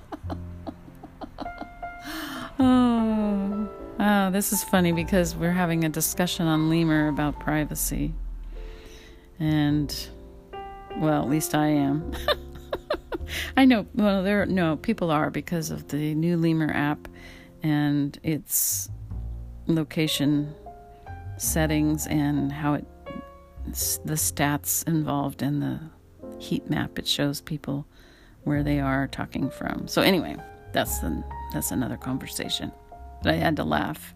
oh. 2.59 3.69
Oh, 3.99 4.31
this 4.31 4.53
is 4.53 4.65
funny 4.65 4.93
because 4.93 5.37
we're 5.37 5.53
having 5.53 5.85
a 5.85 5.89
discussion 5.89 6.47
on 6.47 6.69
Lemur 6.69 7.09
about 7.09 7.39
privacy. 7.39 8.15
And, 9.39 9.95
well, 10.97 11.23
at 11.23 11.29
least 11.29 11.55
I 11.55 11.69
am. 11.69 12.13
I 13.57 13.65
know, 13.65 13.87
well, 13.95 14.23
there, 14.23 14.47
no, 14.47 14.77
people 14.77 15.11
are 15.11 15.31
because 15.31 15.71
of 15.71 15.89
the 15.89 16.15
new 16.15 16.37
Lemur 16.37 16.73
app 16.73 17.07
and 17.63 18.19
its 18.23 18.91
location 19.67 20.55
settings 21.43 22.07
and 22.07 22.53
how 22.53 22.75
it, 22.75 22.87
the 23.67 24.15
stats 24.15 24.87
involved 24.87 25.43
in 25.43 25.61
the 25.61 25.81
heat 26.39 26.69
map, 26.69 26.99
it 26.99 27.07
shows 27.07 27.41
people 27.41 27.87
where 28.45 28.63
they 28.63 28.81
are 28.81 29.07
talking 29.09 29.51
from. 29.51 29.87
So, 29.87 30.03
anyway, 30.03 30.37
that's, 30.73 30.99
the, 30.99 31.23
that's 31.53 31.71
another 31.71 31.97
conversation 31.97 32.73
but 33.23 33.35
I 33.35 33.37
had 33.37 33.57
to 33.57 33.65
laugh. 33.65 34.15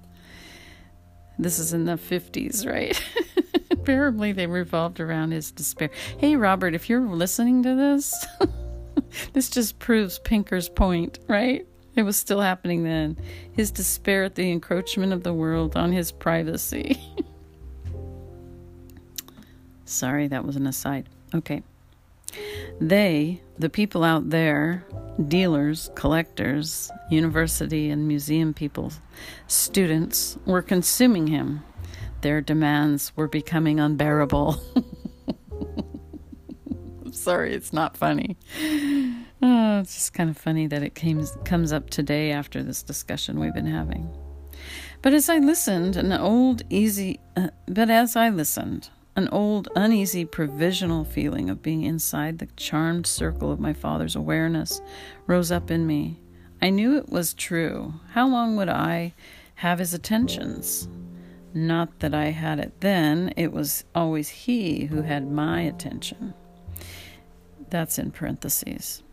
This 1.39 1.59
is 1.59 1.73
in 1.73 1.85
the 1.85 1.93
50s, 1.93 2.67
right? 2.67 3.01
Apparently, 3.71 4.33
they 4.33 4.47
revolved 4.47 5.01
around 5.01 5.33
his 5.33 5.53
despair. 5.53 5.91
Hey, 6.19 6.35
Robert, 6.37 6.75
if 6.75 6.89
you're 6.89 7.07
listening 7.07 7.63
to 7.63 7.75
this, 7.75 8.27
this 9.33 9.51
just 9.51 9.79
proves 9.79 10.19
Pinker's 10.19 10.69
point, 10.69 11.19
right? 11.29 11.67
It 11.97 12.03
was 12.03 12.17
still 12.17 12.43
happening 12.43 12.85
then. 12.85 13.17
His 13.53 13.71
despair 13.71 14.25
at 14.25 14.35
the 14.35 14.51
encroachment 14.51 15.15
of 15.15 15.23
the 15.23 15.33
world 15.33 15.77
on 15.77 15.93
his 15.93 16.13
privacy. 16.13 17.01
Sorry, 19.87 20.29
that 20.29 20.45
was 20.45 20.57
an 20.57 20.67
aside. 20.67 21.09
Okay. 21.35 21.63
They, 22.81 23.41
the 23.59 23.71
people 23.71 24.05
out 24.05 24.29
there, 24.29 24.85
dealers, 25.29 25.91
collectors, 25.95 26.91
university 27.11 27.89
and 27.89 28.07
museum 28.07 28.53
people, 28.53 28.93
students, 29.47 30.37
were 30.45 30.63
consuming 30.63 31.29
him. 31.29 31.65
Their 32.21 32.43
demands 32.43 33.13
were 33.17 33.29
becoming 33.29 33.81
unbearable. 33.81 34.61
Sorry, 37.13 37.55
it's 37.55 37.73
not 37.73 37.97
funny. 37.97 38.37
Oh, 39.49 39.79
it's 39.79 39.95
just 39.95 40.13
kind 40.13 40.29
of 40.29 40.37
funny 40.37 40.67
that 40.67 40.83
it 40.83 40.97
came, 40.97 41.25
comes 41.45 41.73
up 41.73 41.89
today 41.89 42.33
after 42.33 42.65
this 42.65 42.83
discussion 42.83 43.39
we've 43.39 43.55
been 43.55 43.65
having. 43.65 44.11
But 45.03 45.15
as 45.15 45.29
I 45.29 45.39
listened, 45.39 45.95
an 45.95 46.11
old, 46.11 46.63
easy, 46.69 47.21
uh, 47.37 47.51
but 47.69 47.89
as 47.89 48.17
I 48.17 48.29
listened, 48.29 48.91
an 49.15 49.29
old, 49.29 49.69
uneasy, 49.77 50.25
provisional 50.25 51.05
feeling 51.05 51.49
of 51.49 51.63
being 51.63 51.85
inside 51.85 52.41
the 52.41 52.49
charmed 52.57 53.07
circle 53.07 53.53
of 53.53 53.61
my 53.61 53.73
father's 53.73 54.17
awareness 54.17 54.81
rose 55.29 55.53
up 55.53 55.71
in 55.71 55.87
me. 55.87 56.19
I 56.61 56.71
knew 56.71 56.97
it 56.97 57.09
was 57.09 57.33
true. 57.33 57.95
How 58.15 58.27
long 58.27 58.57
would 58.57 58.69
I 58.69 59.15
have 59.55 59.79
his 59.79 59.95
attentions? 59.95 60.89
Not 61.55 62.01
that 62.01 62.15
I 62.15 62.31
had 62.31 62.59
it 62.59 62.81
then, 62.81 63.33
it 63.37 63.53
was 63.53 63.85
always 63.95 64.29
he 64.29 64.87
who 64.87 65.03
had 65.03 65.31
my 65.31 65.61
attention. 65.61 66.35
That's 67.71 67.97
in 67.97 68.11
parentheses. 68.11 69.05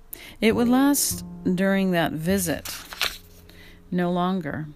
It 0.41 0.55
would 0.55 0.67
last 0.67 1.25
during 1.55 1.91
that 1.91 2.11
visit, 2.11 2.69
no 3.91 4.11
longer. 4.11 4.67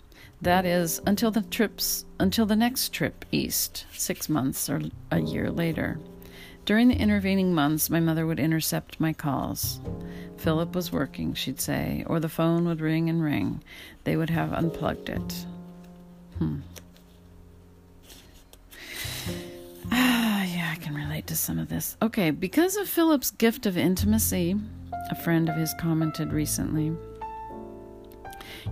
That 0.41 0.65
is 0.65 1.01
until 1.05 1.31
the 1.31 1.41
trips 1.41 2.05
until 2.19 2.45
the 2.45 2.55
next 2.55 2.93
trip 2.93 3.25
east, 3.31 3.85
6 3.91 4.29
months 4.29 4.69
or 4.69 4.81
a 5.11 5.19
year 5.19 5.49
later. 5.49 5.99
During 6.65 6.89
the 6.89 6.97
intervening 6.97 7.53
months, 7.55 7.89
my 7.89 7.99
mother 7.99 8.25
would 8.25 8.39
intercept 8.39 8.99
my 8.99 9.13
calls. 9.13 9.79
Philip 10.37 10.75
was 10.75 10.91
working, 10.91 11.33
she'd 11.33 11.61
say, 11.61 12.03
or 12.07 12.19
the 12.19 12.29
phone 12.29 12.65
would 12.65 12.81
ring 12.81 13.09
and 13.09 13.23
ring. 13.23 13.63
They 14.03 14.17
would 14.17 14.29
have 14.29 14.51
unplugged 14.51 15.09
it. 15.09 15.45
Hmm. 16.37 16.59
Ah, 19.91 20.43
yeah, 20.43 20.73
I 20.73 20.75
can 20.75 20.93
relate 20.93 21.25
to 21.27 21.35
some 21.35 21.57
of 21.57 21.69
this. 21.69 21.95
Okay, 22.01 22.31
because 22.31 22.75
of 22.75 22.89
Philip's 22.89 23.31
gift 23.31 23.65
of 23.65 23.77
intimacy, 23.77 24.57
a 25.09 25.15
friend 25.15 25.49
of 25.49 25.55
his 25.55 25.73
commented 25.79 26.33
recently, 26.33 26.95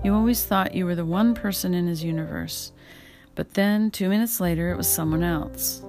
you 0.04 0.14
always 0.14 0.44
thought 0.46 0.76
you 0.76 0.86
were 0.86 0.96
the 0.96 1.06
one 1.06 1.34
person 1.34 1.74
in 1.74 1.88
his 1.88 2.04
universe, 2.04 2.72
but 3.34 3.54
then 3.54 3.92
two 3.92 4.10
minutes 4.10 4.40
later 4.40 4.72
it 4.72 4.78
was 4.78 4.88
someone 4.88 5.24
else. 5.24 5.82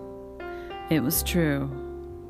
It 0.90 1.00
was 1.00 1.22
true, 1.22 1.66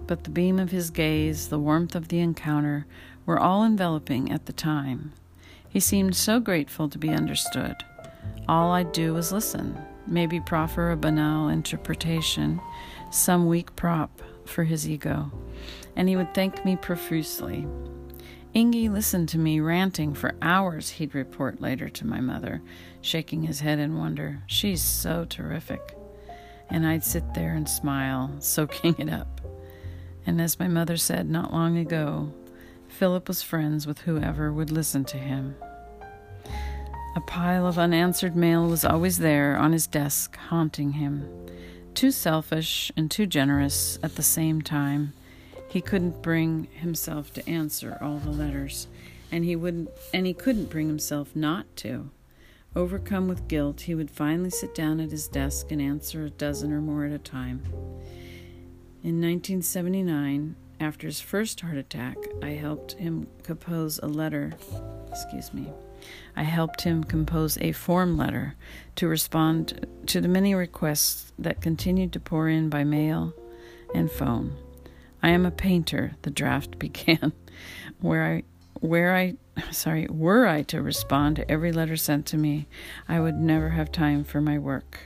but 0.06 0.24
the 0.24 0.30
beam 0.30 0.58
of 0.58 0.70
his 0.70 0.90
gaze, 0.90 1.48
the 1.48 1.58
warmth 1.58 1.94
of 1.94 2.08
the 2.08 2.20
encounter, 2.20 2.86
were 3.24 3.38
all 3.38 3.64
enveloping 3.64 4.32
at 4.32 4.46
the 4.46 4.52
time. 4.52 5.12
He 5.68 5.80
seemed 5.80 6.16
so 6.16 6.40
grateful 6.40 6.88
to 6.88 6.98
be 6.98 7.10
understood. 7.10 7.76
All 8.48 8.72
I'd 8.72 8.92
do 8.92 9.14
was 9.14 9.32
listen, 9.32 9.76
maybe 10.06 10.40
proffer 10.40 10.90
a 10.90 10.96
banal 10.96 11.48
interpretation, 11.48 12.60
some 13.10 13.46
weak 13.46 13.74
prop 13.76 14.22
for 14.44 14.64
his 14.64 14.88
ego, 14.88 15.30
and 15.96 16.08
he 16.08 16.16
would 16.16 16.32
thank 16.34 16.64
me 16.64 16.76
profusely. 16.76 17.66
Ingy 18.56 18.90
listened 18.90 19.28
to 19.28 19.38
me 19.38 19.60
ranting 19.60 20.14
for 20.14 20.34
hours, 20.40 20.88
he'd 20.88 21.14
report 21.14 21.60
later 21.60 21.90
to 21.90 22.06
my 22.06 22.22
mother, 22.22 22.62
shaking 23.02 23.42
his 23.42 23.60
head 23.60 23.78
in 23.78 23.98
wonder. 23.98 24.42
She's 24.46 24.80
so 24.80 25.26
terrific. 25.26 25.94
And 26.70 26.86
I'd 26.86 27.04
sit 27.04 27.34
there 27.34 27.52
and 27.52 27.68
smile, 27.68 28.34
soaking 28.38 28.94
it 28.98 29.10
up. 29.10 29.42
And 30.26 30.40
as 30.40 30.58
my 30.58 30.68
mother 30.68 30.96
said 30.96 31.28
not 31.28 31.52
long 31.52 31.76
ago, 31.76 32.32
Philip 32.88 33.28
was 33.28 33.42
friends 33.42 33.86
with 33.86 33.98
whoever 33.98 34.50
would 34.50 34.70
listen 34.70 35.04
to 35.04 35.18
him. 35.18 35.54
A 37.14 37.20
pile 37.26 37.66
of 37.66 37.78
unanswered 37.78 38.36
mail 38.36 38.66
was 38.66 38.86
always 38.86 39.18
there 39.18 39.58
on 39.58 39.72
his 39.72 39.86
desk, 39.86 40.34
haunting 40.34 40.92
him. 40.92 41.28
Too 41.92 42.10
selfish 42.10 42.90
and 42.96 43.10
too 43.10 43.26
generous 43.26 43.98
at 44.02 44.16
the 44.16 44.22
same 44.22 44.62
time 44.62 45.12
he 45.68 45.80
couldn't 45.80 46.22
bring 46.22 46.68
himself 46.72 47.32
to 47.34 47.48
answer 47.48 47.98
all 48.00 48.18
the 48.18 48.30
letters, 48.30 48.86
and 49.30 49.44
he 49.44 49.56
wouldn't 49.56 49.90
and 50.14 50.26
he 50.26 50.34
couldn't 50.34 50.70
bring 50.70 50.88
himself 50.88 51.34
not 51.34 51.66
to. 51.76 52.10
Overcome 52.74 53.26
with 53.26 53.48
guilt, 53.48 53.82
he 53.82 53.94
would 53.94 54.10
finally 54.10 54.50
sit 54.50 54.74
down 54.74 55.00
at 55.00 55.10
his 55.10 55.28
desk 55.28 55.70
and 55.70 55.80
answer 55.80 56.24
a 56.24 56.30
dozen 56.30 56.72
or 56.72 56.80
more 56.80 57.06
at 57.06 57.12
a 57.12 57.18
time. 57.18 57.62
In 59.02 59.20
1979, 59.20 60.56
after 60.78 61.06
his 61.06 61.20
first 61.20 61.60
heart 61.60 61.78
attack, 61.78 62.16
I 62.42 62.50
helped 62.50 62.92
him 62.92 63.28
compose 63.42 63.98
a 64.02 64.08
letter. 64.08 64.52
Excuse 65.08 65.54
me. 65.54 65.72
I 66.36 66.42
helped 66.42 66.82
him 66.82 67.02
compose 67.02 67.56
a 67.58 67.72
form 67.72 68.18
letter 68.18 68.56
to 68.96 69.08
respond 69.08 69.86
to 70.06 70.20
the 70.20 70.28
many 70.28 70.54
requests 70.54 71.32
that 71.38 71.62
continued 71.62 72.12
to 72.12 72.20
pour 72.20 72.48
in 72.48 72.68
by 72.68 72.84
mail 72.84 73.32
and 73.94 74.10
phone. 74.10 74.54
I 75.26 75.30
am 75.30 75.44
a 75.44 75.50
painter, 75.50 76.12
the 76.22 76.30
draft 76.30 76.78
began, 76.78 77.32
where 78.00 78.24
I 78.24 78.44
where 78.78 79.16
I 79.16 79.34
sorry, 79.72 80.06
were 80.08 80.46
I 80.46 80.62
to 80.64 80.80
respond 80.80 81.34
to 81.36 81.50
every 81.50 81.72
letter 81.72 81.96
sent 81.96 82.26
to 82.26 82.36
me, 82.36 82.68
I 83.08 83.18
would 83.18 83.34
never 83.34 83.70
have 83.70 83.90
time 83.90 84.22
for 84.22 84.40
my 84.40 84.56
work. 84.56 85.00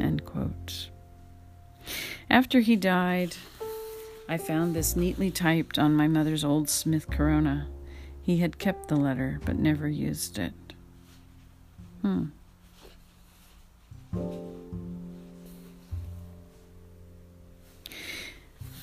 End 0.00 0.24
quote. 0.24 0.90
After 2.28 2.58
he 2.58 2.74
died, 2.74 3.36
I 4.28 4.38
found 4.38 4.74
this 4.74 4.96
neatly 4.96 5.30
typed 5.30 5.78
on 5.78 5.94
my 5.94 6.08
mother's 6.08 6.42
old 6.42 6.68
Smith 6.68 7.08
Corona. 7.08 7.68
He 8.20 8.38
had 8.38 8.58
kept 8.58 8.88
the 8.88 8.96
letter 8.96 9.40
but 9.44 9.56
never 9.56 9.86
used 9.86 10.36
it. 10.40 10.52
Hmm. 12.02 12.24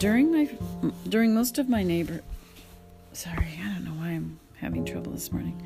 During 0.05 0.31
my 0.31 0.47
during 1.09 1.33
most 1.33 1.57
of 1.57 1.67
my 1.67 1.81
neighbor 1.81 2.21
sorry, 3.11 3.59
I 3.59 3.73
don't 3.73 3.85
know 3.85 3.99
why 3.99 4.09
I'm 4.09 4.39
having 4.57 4.85
trouble 4.85 5.11
this 5.11 5.31
morning. 5.31 5.59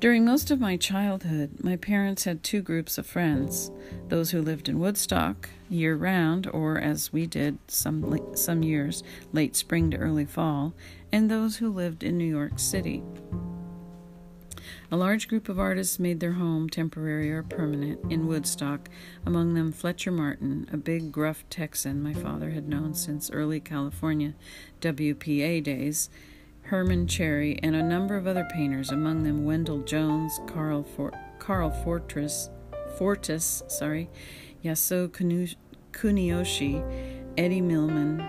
During 0.00 0.22
most 0.22 0.50
of 0.50 0.60
my 0.60 0.76
childhood, 0.76 1.64
my 1.64 1.76
parents 1.76 2.24
had 2.24 2.42
two 2.42 2.60
groups 2.60 2.98
of 2.98 3.06
friends 3.06 3.70
those 4.08 4.32
who 4.32 4.42
lived 4.42 4.68
in 4.68 4.80
Woodstock 4.80 5.48
year 5.70 5.96
round, 5.96 6.46
or 6.48 6.78
as 6.78 7.10
we 7.10 7.26
did 7.26 7.56
some, 7.68 8.36
some 8.36 8.62
years, 8.62 9.02
late 9.32 9.56
spring 9.56 9.90
to 9.92 9.96
early 9.96 10.26
fall, 10.26 10.74
and 11.10 11.30
those 11.30 11.56
who 11.56 11.72
lived 11.72 12.02
in 12.02 12.18
New 12.18 12.26
York 12.26 12.58
City. 12.58 13.02
A 14.88 14.96
large 14.96 15.26
group 15.26 15.48
of 15.48 15.58
artists 15.58 15.98
made 15.98 16.20
their 16.20 16.34
home, 16.34 16.68
temporary 16.68 17.32
or 17.32 17.42
permanent, 17.42 18.00
in 18.08 18.28
Woodstock, 18.28 18.88
among 19.24 19.54
them 19.54 19.72
Fletcher 19.72 20.12
Martin, 20.12 20.68
a 20.72 20.76
big, 20.76 21.10
gruff 21.10 21.44
Texan 21.50 22.00
my 22.00 22.14
father 22.14 22.50
had 22.50 22.68
known 22.68 22.94
since 22.94 23.28
early 23.30 23.58
California 23.58 24.34
WPA 24.80 25.60
days, 25.64 26.08
Herman 26.62 27.08
Cherry, 27.08 27.58
and 27.64 27.74
a 27.74 27.82
number 27.82 28.16
of 28.16 28.28
other 28.28 28.48
painters, 28.52 28.90
among 28.90 29.24
them 29.24 29.44
Wendell 29.44 29.82
Jones, 29.82 30.38
Carl, 30.46 30.84
For- 30.84 31.12
Carl 31.40 31.70
Fortess, 31.70 32.48
Fortis, 32.96 33.64
sorry, 33.66 34.08
Yasuo 34.64 35.08
Kuniyoshi, 35.92 37.32
Eddie 37.36 37.60
Millman, 37.60 38.20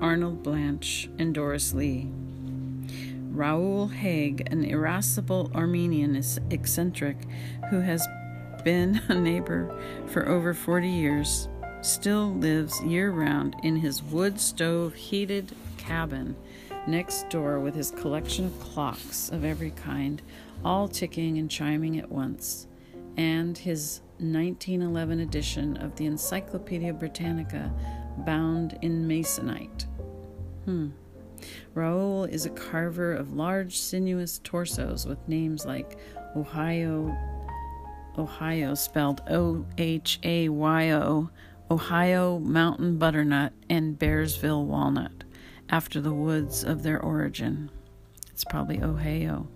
Arnold 0.00 0.42
Blanch, 0.42 1.08
and 1.18 1.32
Doris 1.32 1.72
Lee. 1.72 2.10
Raoul 3.32 3.88
Hague, 3.88 4.46
an 4.50 4.64
irascible 4.64 5.50
Armenian 5.54 6.22
eccentric 6.50 7.16
who 7.70 7.80
has 7.80 8.06
been 8.62 9.00
a 9.08 9.14
neighbor 9.14 9.74
for 10.06 10.28
over 10.28 10.52
40 10.52 10.88
years, 10.88 11.48
still 11.80 12.34
lives 12.34 12.80
year 12.82 13.10
round 13.10 13.56
in 13.62 13.76
his 13.76 14.02
wood 14.02 14.38
stove 14.38 14.94
heated 14.94 15.52
cabin 15.78 16.36
next 16.86 17.28
door 17.30 17.58
with 17.58 17.74
his 17.74 17.90
collection 17.92 18.46
of 18.46 18.60
clocks 18.60 19.30
of 19.30 19.44
every 19.44 19.70
kind, 19.70 20.20
all 20.64 20.86
ticking 20.86 21.38
and 21.38 21.50
chiming 21.50 21.98
at 21.98 22.10
once, 22.10 22.66
and 23.16 23.56
his 23.56 24.00
1911 24.18 25.20
edition 25.20 25.76
of 25.78 25.96
the 25.96 26.06
Encyclopedia 26.06 26.92
Britannica 26.92 27.72
bound 28.18 28.78
in 28.82 29.08
masonite. 29.08 29.86
Hmm. 30.64 30.90
Raoul 31.74 32.24
is 32.24 32.46
a 32.46 32.50
carver 32.50 33.12
of 33.12 33.34
large, 33.34 33.78
sinuous 33.78 34.40
torsos 34.44 35.06
with 35.06 35.28
names 35.28 35.64
like 35.64 35.98
Ohio, 36.36 37.16
Ohio 38.18 38.74
spelled 38.74 39.22
O 39.28 39.64
H 39.78 40.18
A 40.22 40.48
Y 40.48 40.90
O, 40.90 41.30
Ohio 41.70 42.38
Mountain 42.38 42.98
Butternut, 42.98 43.52
and 43.70 43.98
Bearsville 43.98 44.64
Walnut 44.64 45.24
after 45.68 46.00
the 46.00 46.12
woods 46.12 46.62
of 46.62 46.82
their 46.82 47.00
origin. 47.00 47.70
It's 48.30 48.44
probably 48.44 48.82
Ohio. 48.82 49.48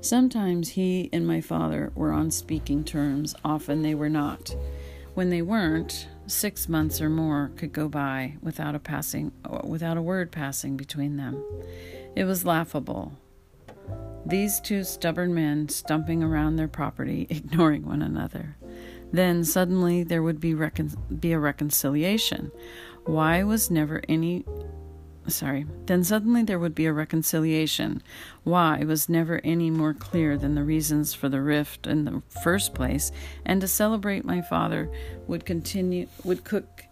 Sometimes 0.00 0.70
he 0.70 1.08
and 1.12 1.26
my 1.26 1.40
father 1.40 1.90
were 1.94 2.12
on 2.12 2.30
speaking 2.30 2.84
terms, 2.84 3.34
often 3.44 3.82
they 3.82 3.94
were 3.94 4.10
not. 4.10 4.54
When 5.14 5.30
they 5.30 5.40
weren't, 5.40 6.08
six 6.26 6.68
months 6.68 7.00
or 7.00 7.10
more 7.10 7.52
could 7.56 7.72
go 7.72 7.88
by 7.88 8.34
without 8.40 8.74
a 8.74 8.78
passing 8.78 9.32
without 9.64 9.96
a 9.96 10.02
word 10.02 10.32
passing 10.32 10.76
between 10.76 11.16
them. 11.16 11.42
It 12.16 12.24
was 12.24 12.44
laughable. 12.44 13.12
These 14.26 14.60
two 14.60 14.84
stubborn 14.84 15.34
men 15.34 15.68
stumping 15.68 16.22
around 16.22 16.56
their 16.56 16.68
property, 16.68 17.26
ignoring 17.30 17.86
one 17.86 18.02
another. 18.02 18.56
Then 19.12 19.44
suddenly 19.44 20.02
there 20.02 20.22
would 20.22 20.40
be, 20.40 20.54
recon- 20.54 20.96
be 21.20 21.32
a 21.32 21.38
reconciliation, 21.38 22.50
why 23.04 23.44
was 23.44 23.70
never 23.70 24.02
any 24.08 24.44
sorry, 25.28 25.66
then 25.86 26.04
suddenly 26.04 26.42
there 26.42 26.58
would 26.58 26.74
be 26.74 26.86
a 26.86 26.92
reconciliation. 26.92 28.02
Why 28.42 28.84
was 28.84 29.08
never 29.08 29.40
any 29.44 29.70
more 29.70 29.94
clear 29.94 30.36
than 30.36 30.54
the 30.54 30.64
reasons 30.64 31.14
for 31.14 31.28
the 31.28 31.40
rift 31.40 31.86
in 31.86 32.04
the 32.04 32.22
first 32.42 32.74
place, 32.74 33.10
and 33.44 33.60
to 33.60 33.68
celebrate 33.68 34.24
my 34.24 34.42
father 34.42 34.90
would 35.26 35.44
continue 35.44 36.08
would 36.24 36.44
cook 36.44 36.84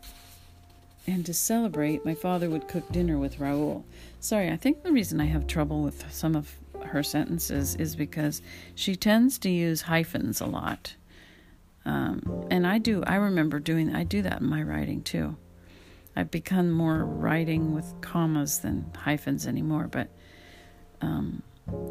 and 1.06 1.26
to 1.26 1.34
celebrate 1.34 2.04
my 2.04 2.14
father 2.14 2.48
would 2.48 2.68
cook 2.68 2.90
dinner 2.92 3.18
with 3.18 3.40
Raoul. 3.40 3.84
Sorry, 4.20 4.50
I 4.50 4.56
think 4.56 4.82
the 4.82 4.92
reason 4.92 5.20
I 5.20 5.26
have 5.26 5.46
trouble 5.46 5.82
with 5.82 6.10
some 6.12 6.36
of 6.36 6.54
her 6.84 7.02
sentences 7.02 7.74
is 7.76 7.96
because 7.96 8.42
she 8.74 8.94
tends 8.94 9.38
to 9.38 9.50
use 9.50 9.82
hyphens 9.82 10.40
a 10.40 10.46
lot. 10.46 10.94
Um, 11.84 12.46
and 12.50 12.66
I 12.66 12.78
do, 12.78 13.02
I 13.04 13.16
remember 13.16 13.58
doing, 13.58 13.94
I 13.94 14.04
do 14.04 14.22
that 14.22 14.40
in 14.40 14.46
my 14.46 14.62
writing 14.62 15.02
too. 15.02 15.36
I've 16.14 16.30
become 16.30 16.70
more 16.70 17.04
writing 17.04 17.74
with 17.74 17.94
commas 18.00 18.58
than 18.58 18.90
hyphens 18.96 19.46
anymore, 19.46 19.88
but 19.90 20.08
um, 21.00 21.42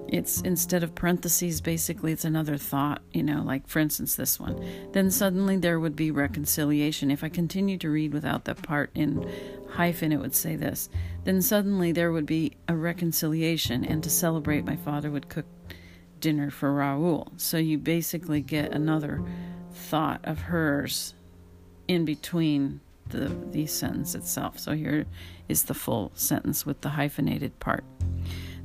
it's 0.07 0.41
instead 0.41 0.83
of 0.83 0.93
parentheses, 0.93 1.61
basically, 1.61 2.11
it's 2.11 2.25
another 2.25 2.57
thought, 2.57 3.01
you 3.13 3.23
know, 3.23 3.41
like 3.41 3.67
for 3.67 3.79
instance, 3.79 4.15
this 4.15 4.39
one. 4.39 4.63
Then 4.91 5.09
suddenly 5.09 5.57
there 5.57 5.79
would 5.79 5.95
be 5.95 6.11
reconciliation. 6.11 7.09
If 7.09 7.23
I 7.23 7.29
continue 7.29 7.77
to 7.77 7.89
read 7.89 8.13
without 8.13 8.45
the 8.45 8.55
part 8.55 8.91
in 8.93 9.29
hyphen, 9.69 10.11
it 10.11 10.19
would 10.19 10.35
say 10.35 10.55
this. 10.55 10.89
Then 11.23 11.41
suddenly 11.41 11.91
there 11.91 12.11
would 12.11 12.25
be 12.25 12.57
a 12.67 12.75
reconciliation, 12.75 13.85
and 13.85 14.03
to 14.03 14.09
celebrate, 14.09 14.65
my 14.65 14.75
father 14.75 15.09
would 15.09 15.29
cook 15.29 15.45
dinner 16.19 16.51
for 16.51 16.73
Raoul. 16.73 17.31
So 17.37 17.57
you 17.57 17.77
basically 17.77 18.41
get 18.41 18.71
another 18.71 19.23
thought 19.73 20.21
of 20.23 20.39
hers 20.41 21.15
in 21.87 22.05
between 22.05 22.81
the, 23.09 23.29
the 23.51 23.65
sentence 23.65 24.15
itself. 24.15 24.59
So 24.59 24.73
here 24.73 25.05
is 25.49 25.63
the 25.63 25.73
full 25.73 26.11
sentence 26.15 26.65
with 26.65 26.81
the 26.81 26.89
hyphenated 26.89 27.59
part. 27.59 27.83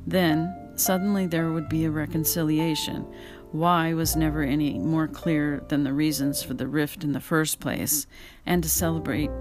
Then 0.05 0.71
suddenly 0.75 1.27
there 1.27 1.51
would 1.51 1.69
be 1.69 1.85
a 1.85 1.91
reconciliation. 1.91 3.05
Why 3.51 3.93
was 3.93 4.15
never 4.15 4.41
any 4.43 4.77
more 4.77 5.07
clear 5.07 5.63
than 5.67 5.83
the 5.83 5.93
reasons 5.93 6.43
for 6.43 6.53
the 6.53 6.67
rift 6.67 7.03
in 7.03 7.13
the 7.13 7.19
first 7.19 7.59
place, 7.59 8.07
and 8.45 8.61
to 8.63 8.69
celebrate, 8.69 9.31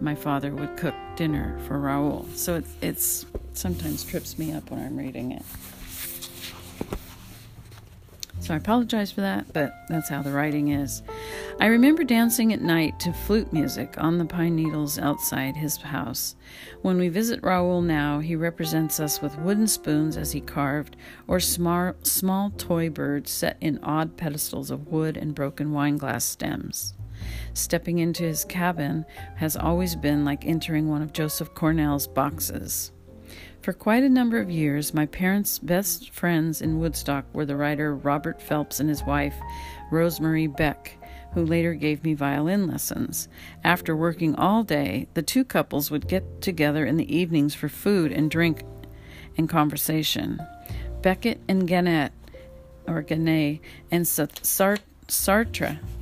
my 0.00 0.14
father 0.14 0.54
would 0.54 0.76
cook 0.76 0.94
dinner 1.16 1.58
for 1.66 1.78
Raoul. 1.78 2.28
So 2.34 2.56
it 2.56 2.64
it's 2.80 3.26
sometimes 3.54 4.04
trips 4.04 4.38
me 4.38 4.52
up 4.52 4.70
when 4.70 4.80
I'm 4.80 4.96
reading 4.96 5.32
it. 5.32 5.42
So 8.40 8.54
I 8.54 8.58
apologize 8.58 9.10
for 9.10 9.22
that, 9.22 9.52
but 9.52 9.72
that's 9.88 10.08
how 10.08 10.22
the 10.22 10.30
writing 10.30 10.68
is. 10.68 11.02
I 11.58 11.66
remember 11.68 12.04
dancing 12.04 12.52
at 12.52 12.60
night 12.60 13.00
to 13.00 13.14
flute 13.14 13.50
music 13.50 13.94
on 13.96 14.18
the 14.18 14.26
pine 14.26 14.54
needles 14.54 14.98
outside 14.98 15.56
his 15.56 15.78
house. 15.78 16.36
When 16.82 16.98
we 16.98 17.08
visit 17.08 17.42
Raoul 17.42 17.80
now, 17.80 18.18
he 18.18 18.36
represents 18.36 19.00
us 19.00 19.22
with 19.22 19.38
wooden 19.38 19.66
spoons 19.66 20.18
as 20.18 20.32
he 20.32 20.40
carved, 20.42 20.96
or 21.26 21.40
small, 21.40 21.94
small 22.02 22.50
toy 22.50 22.90
birds 22.90 23.30
set 23.30 23.56
in 23.62 23.80
odd 23.82 24.18
pedestals 24.18 24.70
of 24.70 24.88
wood 24.88 25.16
and 25.16 25.34
broken 25.34 25.72
wine 25.72 25.96
glass 25.96 26.26
stems. 26.26 26.92
Stepping 27.54 28.00
into 28.00 28.22
his 28.22 28.44
cabin 28.44 29.06
has 29.36 29.56
always 29.56 29.96
been 29.96 30.26
like 30.26 30.44
entering 30.44 30.90
one 30.90 31.00
of 31.00 31.14
Joseph 31.14 31.54
Cornell's 31.54 32.06
boxes. 32.06 32.92
For 33.62 33.72
quite 33.72 34.04
a 34.04 34.08
number 34.10 34.38
of 34.38 34.50
years, 34.50 34.94
my 34.94 35.06
parents' 35.06 35.58
best 35.58 36.10
friends 36.10 36.60
in 36.60 36.78
Woodstock 36.78 37.24
were 37.32 37.46
the 37.46 37.56
writer 37.56 37.96
Robert 37.96 38.40
Phelps 38.40 38.78
and 38.78 38.88
his 38.88 39.02
wife, 39.02 39.34
Rosemary 39.90 40.46
Beck, 40.46 40.98
who 41.34 41.44
later 41.44 41.74
gave 41.74 42.02
me 42.02 42.14
violin 42.14 42.66
lessons. 42.66 43.28
After 43.62 43.94
working 43.94 44.34
all 44.34 44.62
day, 44.62 45.06
the 45.14 45.22
two 45.22 45.44
couples 45.44 45.90
would 45.90 46.08
get 46.08 46.40
together 46.40 46.86
in 46.86 46.96
the 46.96 47.14
evenings 47.14 47.54
for 47.54 47.68
food 47.68 48.12
and 48.12 48.30
drink 48.30 48.62
and 49.36 49.48
conversation. 49.48 50.40
Beckett 51.02 51.40
and 51.46 51.68
Gannett, 51.68 52.12
or 52.86 53.02
Gannet, 53.02 53.60
and 53.90 54.04
Sartre, 54.06 54.80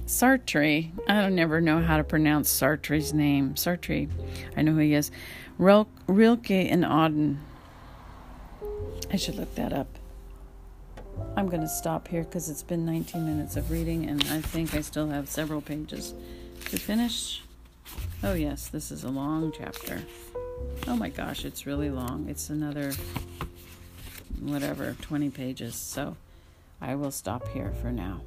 Sartre. 0.07 0.91
I 1.09 1.21
don't 1.21 1.35
never 1.35 1.61
know 1.61 1.81
how 1.81 1.97
to 1.97 2.05
pronounce 2.05 2.49
Sartre's 2.49 3.13
name. 3.13 3.55
Sartre. 3.55 4.09
I 4.57 4.63
know 4.63 4.73
who 4.73 4.79
he 4.79 4.95
is. 4.95 5.11
Rilke 5.59 6.51
and 6.51 6.85
Auden. 6.85 7.39
I 9.13 9.17
should 9.17 9.37
look 9.37 9.55
that 9.57 9.73
up. 9.73 9.94
I'm 11.37 11.49
going 11.49 11.63
to 11.63 11.69
stop 11.69 12.09
here 12.09 12.25
because 12.25 12.49
it's 12.49 12.63
been 12.63 12.85
19 12.87 13.25
minutes 13.25 13.57
of 13.57 13.71
reading 13.71 14.09
and 14.09 14.23
I 14.31 14.41
think 14.41 14.75
I 14.75 14.81
still 14.81 15.09
have 15.09 15.29
several 15.29 15.61
pages 15.61 16.15
to 16.67 16.79
finish. 16.79 17.43
Oh, 18.23 18.35
yes, 18.35 18.69
this 18.69 18.91
is 18.91 19.05
a 19.05 19.09
long 19.09 19.53
chapter. 19.57 20.01
Oh 20.87 20.97
my 20.97 21.09
gosh, 21.09 21.45
it's 21.45 21.67
really 21.67 21.91
long. 21.91 22.27
It's 22.29 22.51
another, 22.51 22.93
whatever, 24.41 24.97
20 25.03 25.31
pages. 25.31 25.75
So 25.75 26.17
I 26.81 26.95
will 26.95 27.11
stop 27.11 27.49
here 27.49 27.73
for 27.83 27.91
now. 27.93 28.21